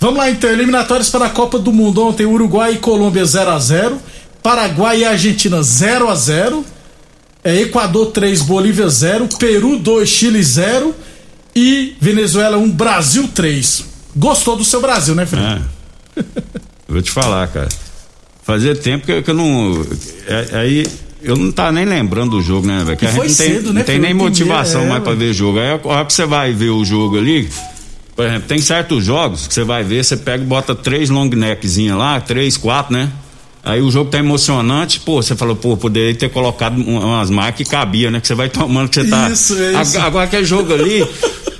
Vamos 0.00 0.16
lá 0.18 0.30
então, 0.30 0.50
eliminatórias 0.50 1.10
para 1.10 1.26
a 1.26 1.30
Copa 1.30 1.58
do 1.58 1.72
Mundo. 1.72 2.02
Ontem 2.06 2.24
Uruguai 2.26 2.72
e 2.74 2.76
Colômbia 2.78 3.24
0 3.24 3.50
a 3.50 3.58
0 3.58 3.98
Paraguai 4.42 5.00
e 5.00 5.04
Argentina 5.04 5.62
0 5.62 6.08
a 6.08 6.14
0 6.14 6.64
é, 7.44 7.61
Equador 7.62 8.07
3, 8.07 8.42
Bolívia 8.42 8.88
0, 8.88 9.29
Peru 9.38 9.79
2, 9.79 10.09
Chile 10.09 10.42
0 10.42 10.94
e 11.55 11.94
Venezuela 12.00 12.57
1, 12.59 12.70
Brasil 12.70 13.29
3. 13.35 13.85
Gostou 14.16 14.57
do 14.57 14.64
seu 14.64 14.81
Brasil, 14.81 15.14
né, 15.14 15.24
Frei? 15.26 15.42
É. 15.42 15.59
Eu 16.88 16.94
vou 16.94 17.03
te 17.03 17.11
falar, 17.11 17.46
cara. 17.48 17.68
Fazia 18.42 18.74
tempo 18.74 19.07
que, 19.07 19.22
que 19.22 19.31
eu 19.31 19.35
não. 19.35 19.87
é- 20.26 20.59
Aí 20.59 20.87
eu 21.22 21.37
não 21.37 21.53
tá 21.53 21.70
nem 21.70 21.85
lembrando 21.85 22.33
do 22.33 22.42
jogo, 22.42 22.66
né, 22.66 22.83
velho? 22.85 22.96
Que 22.96 23.05
E 23.05 23.09
a 23.09 23.11
gente 23.12 23.18
não 23.18 23.26
tem, 23.26 23.35
cedo, 23.35 23.72
né, 23.72 23.81
não 23.81 23.87
tem 23.87 23.98
nem 23.98 24.12
motivação 24.14 24.83
é, 24.83 24.88
mais 24.88 25.03
pra 25.03 25.12
ver 25.14 25.33
jogo. 25.33 25.59
Aí 25.61 25.68
a 25.70 25.81
hora 25.85 26.05
que 26.05 26.12
você 26.12 26.26
vai 26.26 26.53
ver 26.53 26.70
o 26.70 26.85
jogo 26.85 27.16
ali, 27.18 27.48
por 28.16 28.26
exemplo, 28.26 28.48
tem 28.48 28.59
certos 28.59 29.05
jogos 29.05 29.46
que 29.46 29.55
você 29.55 29.62
vai 29.62 29.85
ver, 29.85 30.05
você 30.05 30.16
pega 30.16 30.42
e 30.42 30.46
bota 30.46 30.74
três 30.74 31.09
long 31.11 31.29
neckzinha 31.29 31.94
lá, 31.94 32.20
três, 32.20 32.57
quatro, 32.57 32.92
né? 32.92 33.11
Aí 33.62 33.80
o 33.82 33.90
jogo 33.90 34.10
tá 34.10 34.18
emocionante, 34.18 35.00
pô, 35.00 35.22
você 35.22 35.36
falou, 35.36 35.54
pô, 35.54 35.76
poderia 35.76 36.14
ter 36.14 36.30
colocado 36.30 36.78
um- 36.80 36.98
umas 36.98 37.28
marcas 37.28 37.58
que 37.58 37.70
cabia, 37.70 38.10
né? 38.10 38.18
Que 38.20 38.26
você 38.26 38.34
vai 38.34 38.48
tomando, 38.48 38.88
que 38.88 39.02
você 39.02 39.08
tá. 39.08 39.28
Isso, 39.28 39.54
é 39.60 39.82
isso. 39.82 39.96
Ag- 39.98 40.06
Agora 40.06 40.24
aquele 40.24 40.44
jogo 40.46 40.72
ali, 40.72 41.06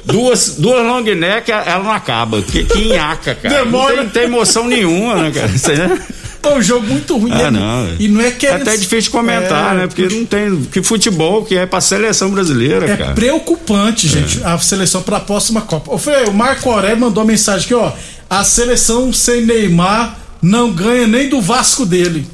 duas, 0.04 0.56
duas 0.58 0.82
long 0.84 1.02
neck, 1.02 1.50
ela 1.52 1.82
não 1.84 1.92
acaba. 1.92 2.40
Que, 2.42 2.64
que 2.64 2.86
nhaca, 2.88 3.34
cara. 3.34 3.64
Demora. 3.64 3.88
Não 3.88 3.96
tem, 3.96 4.04
não 4.04 4.10
tem 4.12 4.22
emoção 4.24 4.66
nenhuma, 4.66 5.16
né, 5.16 5.30
cara? 5.30 5.48
Você, 5.48 5.74
né? 5.74 6.00
É 6.42 6.48
um 6.54 6.62
jogo 6.62 6.86
muito 6.86 7.18
ruim. 7.18 7.30
Ah, 7.34 7.48
e- 7.48 7.50
não, 7.50 7.84
velho. 7.84 7.96
E 8.00 8.08
não 8.08 8.20
é 8.22 8.28
É 8.28 8.30
querendo... 8.30 8.62
até 8.62 8.72
difícil 8.78 9.02
de 9.02 9.10
comentar, 9.10 9.74
É, 9.74 9.78
né? 9.80 9.86
Porque 9.86 10.08
não 10.14 10.24
tem. 10.24 10.62
Que 10.72 10.82
futebol 10.82 11.44
que 11.44 11.54
é 11.54 11.66
pra 11.66 11.82
seleção 11.82 12.30
brasileira, 12.30 12.90
É 12.90 12.96
cara. 12.96 13.12
preocupante, 13.12 14.08
gente, 14.08 14.42
a 14.42 14.56
seleção 14.58 15.02
para 15.02 15.18
a 15.18 15.20
próxima 15.20 15.60
Copa. 15.60 15.90
O 15.94 16.32
Marco 16.32 16.70
Aurélio 16.70 16.98
mandou 16.98 17.22
uma 17.22 17.30
mensagem 17.30 17.66
aqui, 17.66 17.74
ó. 17.74 17.92
A 18.30 18.42
seleção 18.42 19.12
sem 19.12 19.44
Neymar 19.44 20.16
não 20.42 20.72
ganha 20.72 21.07
nem 21.07 21.29
do 21.29 21.40
Vasco 21.40 21.85
dele. 21.87 22.26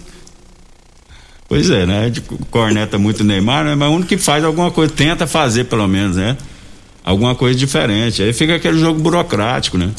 Pois 1.48 1.70
é, 1.70 1.86
né? 1.86 2.04
Gente 2.06 2.22
corneta 2.50 2.98
muito 2.98 3.22
Neymar, 3.22 3.64
né? 3.64 3.74
Mas 3.74 3.88
o 3.88 3.92
único 3.92 4.08
que 4.08 4.18
faz 4.18 4.42
alguma 4.44 4.70
coisa, 4.70 4.92
tenta 4.92 5.26
fazer 5.26 5.64
pelo 5.64 5.86
menos, 5.86 6.16
né? 6.16 6.36
Alguma 7.04 7.34
coisa 7.36 7.56
diferente. 7.56 8.20
Aí 8.22 8.32
fica 8.32 8.56
aquele 8.56 8.78
jogo 8.80 8.98
burocrático, 8.98 9.78
né? 9.78 9.90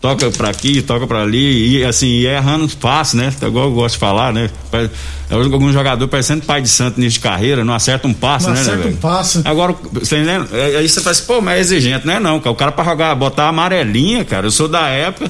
Toca 0.00 0.30
pra 0.30 0.48
aqui, 0.50 0.80
toca 0.80 1.08
pra 1.08 1.22
ali, 1.22 1.78
e 1.78 1.84
assim, 1.84 2.06
e 2.06 2.26
errando 2.26 2.68
fácil, 2.68 3.18
né? 3.18 3.34
Igual 3.42 3.64
eu 3.64 3.72
gosto 3.74 3.94
de 3.94 3.98
falar, 3.98 4.32
né? 4.32 4.48
Pare- 4.70 4.88
Algum 5.28 5.72
jogador 5.72 6.06
parecendo 6.06 6.44
pai 6.46 6.62
de 6.62 6.68
santo 6.68 7.00
nisso 7.00 7.14
de 7.14 7.20
carreira, 7.20 7.64
não 7.64 7.74
acerta 7.74 8.06
um 8.06 8.14
passo, 8.14 8.46
Não 8.46 8.54
né, 8.54 8.60
acerta 8.60 8.84
né, 8.84 8.90
um 8.92 8.96
passe. 8.96 9.40
Agora, 9.44 9.74
você 9.92 10.14
lembra? 10.22 10.56
É, 10.56 10.76
Aí 10.76 10.88
você 10.88 11.00
fala 11.00 11.10
assim, 11.10 11.24
pô, 11.26 11.40
mas 11.40 11.56
é 11.56 11.60
exigente, 11.60 12.06
não 12.06 12.14
é 12.14 12.20
não, 12.20 12.38
cara. 12.38 12.52
O 12.52 12.54
cara 12.54 12.70
pra 12.70 12.84
jogar, 12.84 13.12
botar 13.16 13.46
a 13.46 13.48
amarelinha, 13.48 14.24
cara, 14.24 14.46
eu 14.46 14.52
sou 14.52 14.68
da 14.68 14.86
época. 14.86 15.28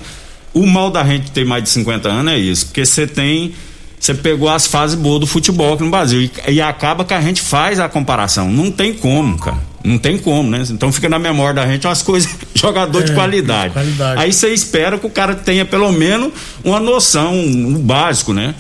O 0.55 0.67
mal 0.67 0.91
da 0.91 1.05
gente 1.05 1.31
ter 1.31 1.45
mais 1.45 1.63
de 1.65 1.71
50 1.71 2.09
anos 2.09 2.33
é 2.33 2.39
isso, 2.39 2.67
porque 2.67 2.85
você 2.85 3.07
tem. 3.07 3.53
Você 4.01 4.15
pegou 4.15 4.49
as 4.49 4.67
fases 4.67 4.95
boas 4.95 5.19
do 5.21 5.27
futebol 5.27 5.75
aqui 5.75 5.83
no 5.83 5.91
Brasil. 5.91 6.23
E, 6.23 6.31
e 6.53 6.61
acaba 6.63 7.05
que 7.05 7.13
a 7.13 7.21
gente 7.21 7.43
faz 7.43 7.81
a 7.81 7.89
comparação. 7.89 8.49
Não 8.51 8.71
tem 8.71 8.93
como, 8.95 9.37
cara. 9.39 9.59
Não 9.85 9.99
tem 9.99 10.17
como, 10.19 10.49
né? 10.49 10.63
Então 10.71 10.93
fica 10.93 11.09
na 11.09 11.19
memória 11.19 11.55
da 11.55 11.67
gente 11.67 11.87
umas 11.87 12.01
coisas, 12.03 12.31
jogador 12.55 13.03
de 13.03 13.11
É, 13.13 13.15
qualidade. 13.15 13.69
de 13.69 13.73
qualidade. 13.75 14.21
Aí 14.23 14.33
você 14.33 14.49
espera 14.51 14.99
que 14.99 15.07
o 15.07 15.11
cara 15.11 15.35
tenha 15.35 15.65
pelo 15.65 15.91
menos 15.93 16.33
uma 16.65 16.79
noção, 16.79 17.35
um 17.35 17.79
básico, 17.81 18.33
né? 18.33 18.55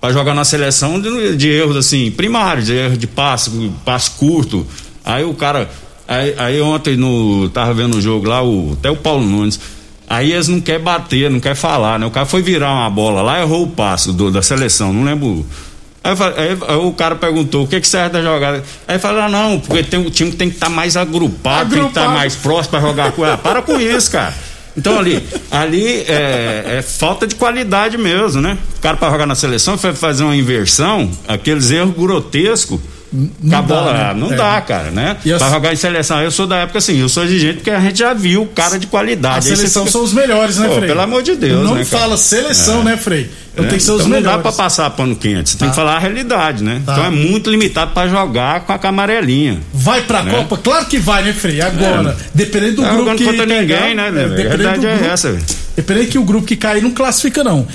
Pra 0.00 0.10
jogar 0.12 0.34
na 0.34 0.44
seleção 0.44 0.98
de, 1.00 1.36
de 1.36 1.48
erros 1.48 1.76
assim, 1.76 2.10
primários, 2.10 2.66
de 2.66 2.72
erro 2.74 2.96
de 2.96 3.06
passe, 3.06 3.50
passe 3.84 4.10
curto. 4.12 4.66
Aí 5.04 5.22
o 5.22 5.34
cara. 5.34 5.70
Aí, 6.08 6.34
aí 6.38 6.60
ontem 6.62 6.96
no. 6.96 7.48
Tava 7.50 7.72
vendo 7.74 7.98
o 7.98 8.00
jogo 8.00 8.26
lá, 8.26 8.42
o, 8.42 8.72
até 8.72 8.90
o 8.90 8.96
Paulo 8.96 9.24
Nunes. 9.24 9.60
Aí 10.12 10.30
eles 10.32 10.46
não 10.46 10.60
querem 10.60 10.82
bater, 10.82 11.30
não 11.30 11.40
querem 11.40 11.56
falar, 11.56 11.98
né? 11.98 12.04
O 12.04 12.10
cara 12.10 12.26
foi 12.26 12.42
virar 12.42 12.70
uma 12.70 12.90
bola 12.90 13.22
lá, 13.22 13.40
errou 13.40 13.62
o 13.64 13.70
passo 13.70 14.12
do, 14.12 14.30
da 14.30 14.42
seleção, 14.42 14.92
não 14.92 15.04
lembro. 15.04 15.46
Aí, 16.04 16.12
aí- 16.36 16.58
aí 16.68 16.76
o 16.76 16.92
cara 16.92 17.14
perguntou 17.14 17.64
o 17.64 17.66
que, 17.66 17.80
que 17.80 17.88
serve 17.88 18.10
da 18.10 18.20
jogada. 18.22 18.62
Aí 18.86 18.98
fala, 18.98 19.24
ah, 19.24 19.28
não, 19.30 19.58
porque 19.58 19.82
tem, 19.82 19.98
o 20.04 20.10
time 20.10 20.30
tem 20.32 20.50
que 20.50 20.56
estar 20.56 20.68
mais 20.68 20.96
agrupado, 20.98 21.70
tem 21.70 21.82
que 21.82 21.88
estar 21.88 22.00
Agrupado. 22.02 22.18
mais 22.18 22.34
próximo 22.36 22.70
pra 22.72 22.80
jogar 22.80 23.12
com 23.12 23.24
ela. 23.24 23.38
Para 23.38 23.62
com 23.62 23.80
isso, 23.80 24.10
cara. 24.10 24.34
Então 24.76 24.98
ali, 24.98 25.22
ali 25.50 25.86
é, 26.08 26.76
é, 26.78 26.82
falta 26.82 27.26
de 27.26 27.34
qualidade 27.34 27.96
mesmo, 27.96 28.40
né? 28.42 28.58
O 28.76 28.80
cara 28.80 28.96
para 28.98 29.10
jogar 29.12 29.26
na 29.26 29.34
seleção 29.34 29.78
foi 29.78 29.94
fazer 29.94 30.24
uma 30.24 30.36
inversão, 30.36 31.10
aqueles 31.28 31.70
erros 31.70 31.94
grotescos. 31.96 32.80
Não 33.42 33.58
a 33.58 33.62
bola, 33.62 33.92
dá, 33.92 34.14
né? 34.14 34.20
não 34.20 34.32
É. 34.32 34.36
dá, 34.36 34.60
cara, 34.62 34.90
né? 34.90 35.16
E 35.24 35.32
Pra 35.34 35.50
jogar 35.50 35.72
em 35.72 35.76
seleção, 35.76 36.20
eu 36.22 36.30
sou 36.30 36.46
da 36.46 36.56
época 36.56 36.78
assim, 36.78 36.98
eu 36.98 37.08
sou 37.08 37.24
exigente 37.24 37.56
porque 37.56 37.70
a 37.70 37.78
gente 37.80 37.98
já 37.98 38.14
viu 38.14 38.42
o 38.42 38.46
cara 38.46 38.78
de 38.78 38.86
A 38.86 38.88
qualidade. 38.88 39.36
Aí 39.36 39.42
você 39.42 39.56
seleção 39.56 39.82
fica- 39.82 39.92
são 39.92 40.02
os 40.02 40.12
melhores, 40.12 40.56
né, 40.56 40.68
Pô, 40.68 40.74
Frei? 40.76 40.88
pelo 40.88 41.00
amor 41.02 41.22
de 41.22 41.36
Deus, 41.36 41.62
Não 41.64 41.74
né, 41.74 41.84
fala 41.84 42.16
seleção, 42.16 42.82
né, 42.82 42.96
Frei? 42.96 43.30
Então 43.52 43.66
É, 43.66 43.68
tem 43.68 43.76
que 43.76 43.84
ser 43.84 43.90
os 43.90 43.96
então 44.00 44.08
não 44.08 44.16
melhores. 44.16 44.36
dá 44.38 44.42
pra 44.42 44.52
passar 44.52 44.88
pano 44.90 45.14
quente, 45.14 45.50
você 45.50 45.58
tem 45.58 45.68
Tá. 45.68 45.72
que 45.72 45.76
falar 45.76 45.96
a 45.96 45.98
realidade, 45.98 46.64
né? 46.64 46.80
Tá. 46.86 46.92
Então 46.92 47.04
é 47.04 47.10
muito 47.10 47.50
limitado 47.50 47.90
pra 47.92 48.08
jogar 48.08 48.60
com 48.60 48.72
a 48.72 48.78
camarelinha. 48.78 49.60
Vai 49.74 50.00
pra 50.02 50.22
Né? 50.22 50.32
Copa? 50.32 50.56
Claro 50.56 50.86
que 50.86 50.96
vai, 50.98 51.22
né, 51.22 51.34
Frei? 51.34 51.60
Agora, 51.60 52.16
dependendo 52.34 52.76
do 52.76 52.82
Tá 52.82 52.94
grupo 52.94 53.14
que 53.14 53.24
contra 53.24 53.46
pegar, 53.46 53.60
ninguém, 53.82 53.94
né, 53.94 54.08
é, 54.08 54.10
velho? 54.10 54.32
A 54.32 54.36
realidade 54.36 54.86
é 54.86 54.94
grupo- 54.96 55.04
essa, 55.12 55.32
velho. 55.32 55.44
Dependendo 55.76 56.06
que 56.06 56.18
o 56.18 56.24
grupo 56.24 56.46
que 56.46 56.56
cair 56.56 56.82
não 56.82 56.90
classifica, 56.92 57.44
não. 57.44 57.66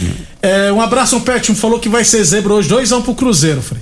É, 0.42 0.72
um 0.72 0.82
abraço 0.82 1.14
ao 1.16 1.22
Pet, 1.22 1.52
um 1.52 1.56
falou 1.56 1.78
que 1.80 1.90
vai 1.90 2.04
ser 2.04 2.24
zebra 2.24 2.54
hoje, 2.54 2.68
2x1 2.68 3.02
pro 3.04 3.14
Cruzeiro, 3.14 3.62
Frei. 3.62 3.82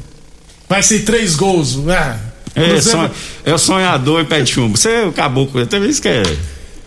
Vai 0.68 0.82
ser 0.84 1.00
três 1.00 1.36
gols. 1.36 1.78
Ah, 1.88 2.18
É, 2.56 2.80
sonho, 2.82 3.12
é 3.44 3.54
o 3.54 3.58
sonhador 3.58 4.22
e 4.22 4.26
pé 4.26 4.42
de 4.42 4.52
chumbo. 4.52 4.78
Você 4.78 4.90
acabou 5.10 5.48
com 5.48 5.66
Tem 5.66 5.80
vezes 5.80 6.00
que 6.00 6.08
é. 6.08 6.24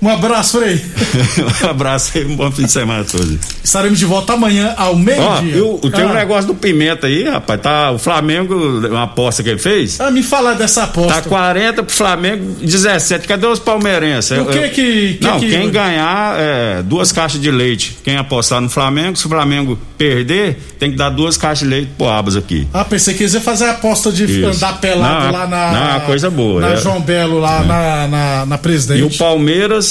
Um 0.00 0.08
abraço, 0.08 0.58
Frei. 0.60 0.80
um 1.64 1.68
abraço 1.70 2.12
aí, 2.16 2.24
um 2.24 2.36
bom 2.36 2.50
fim 2.52 2.64
de 2.66 2.70
semana 2.72 3.00
a 3.00 3.04
todos. 3.04 3.36
Estaremos 3.64 3.98
de 3.98 4.04
volta 4.04 4.34
amanhã 4.34 4.72
ao 4.76 4.94
meio-dia. 4.94 5.56
eu, 5.56 5.78
tem 5.92 6.04
um 6.04 6.10
Ah. 6.10 6.14
negócio 6.14 6.46
do 6.46 6.54
Pimenta 6.54 7.08
aí, 7.08 7.24
rapaz. 7.28 7.60
Tá, 7.60 7.90
o 7.90 7.98
Flamengo, 7.98 8.54
uma 8.88 9.02
aposta 9.02 9.42
que 9.42 9.48
ele 9.48 9.58
fez, 9.58 10.00
Ah, 10.00 10.08
me 10.10 10.22
falar 10.22 10.54
dessa 10.54 10.84
aposta. 10.84 11.14
tá 11.22 11.28
40 11.28 11.82
pro 11.82 11.92
Flamengo, 11.92 12.44
17. 12.60 13.26
Cadê 13.26 13.46
os 13.46 13.58
palmeirenses? 13.58 14.30
E 14.30 14.40
o 14.40 14.46
que 14.46 14.56
Eu- 14.58 14.62
que- 14.70 15.14
que 15.14 15.18
Não, 15.20 15.40
que- 15.40 15.50
quem 15.50 15.68
ganhar 15.70 16.36
é 16.38 16.82
duas 16.82 17.10
caixas 17.10 17.40
de 17.40 17.50
leite. 17.50 17.98
Quem 18.04 18.16
apostar 18.16 18.60
no 18.60 18.68
Flamengo, 18.68 19.16
se 19.16 19.26
o 19.26 19.28
Flamengo 19.28 19.76
perder, 19.98 20.60
tem 20.78 20.92
que 20.92 20.96
dar 20.96 21.10
duas 21.10 21.36
caixas 21.36 21.58
de 21.68 21.74
leite 21.74 21.90
pro 21.98 22.06
Abas 22.08 22.36
aqui. 22.36 22.68
Ah, 22.72 22.84
pensei 22.84 23.14
que 23.14 23.24
eles 23.24 23.34
iam 23.34 23.42
fazer 23.42 23.64
a 23.64 23.70
aposta 23.72 24.12
de 24.12 24.24
Isso. 24.24 24.46
andar 24.46 24.80
pelado 24.80 25.24
Não, 25.26 25.32
lá 25.32 25.46
na. 25.48 25.72
não, 25.72 25.96
é 25.96 26.00
coisa 26.06 26.30
boa, 26.30 26.60
Na 26.60 26.68
é. 26.74 26.76
João 26.76 27.00
Belo, 27.00 27.40
lá 27.40 27.64
na, 27.64 28.06
na, 28.06 28.46
na 28.46 28.54
E 28.54 28.58
o 28.58 28.62
presidente. 28.62 29.18
Palmeiras, 29.18 29.87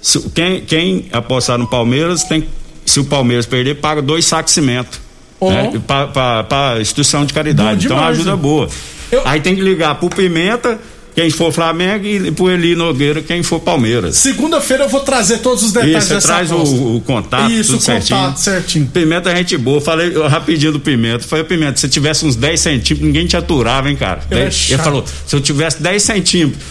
se- 0.00 0.20
quem, 0.34 0.60
quem 0.62 1.06
apostar 1.12 1.58
no 1.58 1.66
Palmeiras, 1.66 2.24
tem, 2.24 2.46
se 2.84 3.00
o 3.00 3.04
Palmeiras 3.04 3.46
perder, 3.46 3.76
paga 3.76 4.00
dois 4.02 4.24
sacos 4.24 4.52
de 4.52 4.60
cimento. 4.60 5.00
Ó. 5.40 5.50
Né? 5.50 5.72
Pra 5.86 6.78
instituição 6.80 7.24
de 7.24 7.32
caridade. 7.34 7.84
Então 7.86 7.96
demais, 7.96 8.16
ajuda 8.16 8.30
hein? 8.32 8.36
boa. 8.36 8.68
Eu- 9.12 9.22
Aí 9.24 9.40
tem 9.40 9.54
que 9.54 9.60
ligar 9.60 9.94
pro 9.96 10.08
Pimenta, 10.08 10.78
quem 11.14 11.30
for 11.30 11.52
Flamengo, 11.52 12.04
e 12.06 12.30
pro 12.30 12.50
Eli 12.50 12.74
Nogueira, 12.74 13.22
quem 13.22 13.42
for 13.42 13.60
Palmeiras. 13.60 14.16
Segunda-feira 14.16 14.84
eu 14.84 14.88
vou 14.88 15.00
trazer 15.00 15.38
todos 15.38 15.62
os 15.62 15.72
detalhes 15.72 15.96
Isso, 15.98 16.08
você 16.08 16.14
dessa 16.14 16.26
traz 16.28 16.50
o, 16.50 16.54
aposta. 16.56 16.74
o 16.76 17.00
contato, 17.00 17.50
Isso, 17.52 17.72
tudo 17.78 17.82
o 17.82 17.84
contato 17.86 18.02
certinho. 18.04 18.36
certinho. 18.36 18.86
Pimenta 18.86 19.30
é 19.30 19.36
gente 19.36 19.56
boa. 19.56 19.80
Falei 19.80 20.12
rapidinho 20.28 20.72
do 20.72 20.80
Pimenta. 20.80 21.24
Falei, 21.26 21.44
Pimenta, 21.44 21.78
se 21.78 21.88
tivesse 21.88 22.24
uns 22.26 22.34
10 22.36 22.58
centímetros, 22.60 23.00
ninguém 23.06 23.26
te 23.26 23.36
aturava, 23.36 23.88
hein, 23.90 23.96
cara? 23.96 24.20
Ele 24.30 24.40
é 24.40 24.44
Ele, 24.44 24.78
falou: 24.82 25.04
se 25.26 25.34
eu 25.36 25.40
tivesse 25.40 25.82
10 25.82 26.02
centímetros 26.02 26.62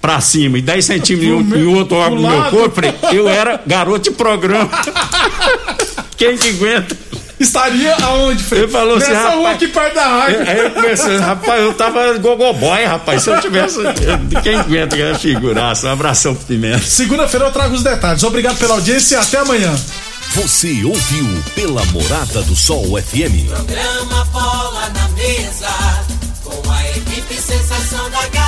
pra 0.00 0.20
cima 0.20 0.58
e 0.58 0.62
10 0.62 0.84
centímetros 0.84 1.58
em, 1.60 1.66
um- 1.66 1.76
outro 1.76 1.96
órgão 1.96 2.16
do 2.22 2.28
meu 2.28 2.44
corpo, 2.50 2.80
eu 3.12 3.28
era 3.28 3.60
garoto 3.66 4.10
de 4.10 4.16
programa. 4.16 4.68
Quem 6.16 6.36
que 6.36 6.48
aguenta? 6.50 6.96
Estaria 7.38 7.94
aonde, 8.02 8.42
Frei? 8.42 8.62
Ele 8.62 8.72
falou 8.72 8.96
assim, 8.96 9.12
Nessa 9.12 9.30
rua 9.36 9.50
aqui 9.52 9.68
perto 9.68 9.94
da 9.94 10.06
rádio. 10.08 10.40
Aí 10.48 10.58
eu 10.58 10.70
comecei, 10.72 11.16
rapaz, 11.18 11.62
eu 11.62 11.72
tava 11.72 12.18
gogoboy, 12.18 12.84
rapaz. 12.84 13.22
Se 13.22 13.30
eu 13.30 13.40
tivesse. 13.40 13.78
Quem 14.42 14.56
aguenta 14.56 14.96
que 14.96 15.02
é 15.02 15.14
figuraça? 15.14 15.86
Um 15.88 15.92
abração 15.92 16.34
pro 16.34 16.44
Pimenta. 16.46 16.80
Segunda-feira 16.80 17.46
eu 17.46 17.52
trago 17.52 17.74
os 17.76 17.84
detalhes. 17.84 18.24
Obrigado 18.24 18.58
pela 18.58 18.74
audiência 18.74 19.14
e 19.14 19.18
até 19.20 19.38
amanhã. 19.38 19.72
Você 20.34 20.82
ouviu 20.84 21.26
pela 21.54 21.84
Morada 21.86 22.42
do 22.42 22.56
Sol 22.56 23.00
FM. 23.00 23.46
Programa 23.54 24.24
Bola 24.32 24.90
na 24.92 25.08
Mesa, 25.10 25.68
com 26.42 26.70
a 26.72 26.88
equipe 26.90 27.34
sensação 27.34 28.10
da 28.10 28.26
galera. 28.28 28.47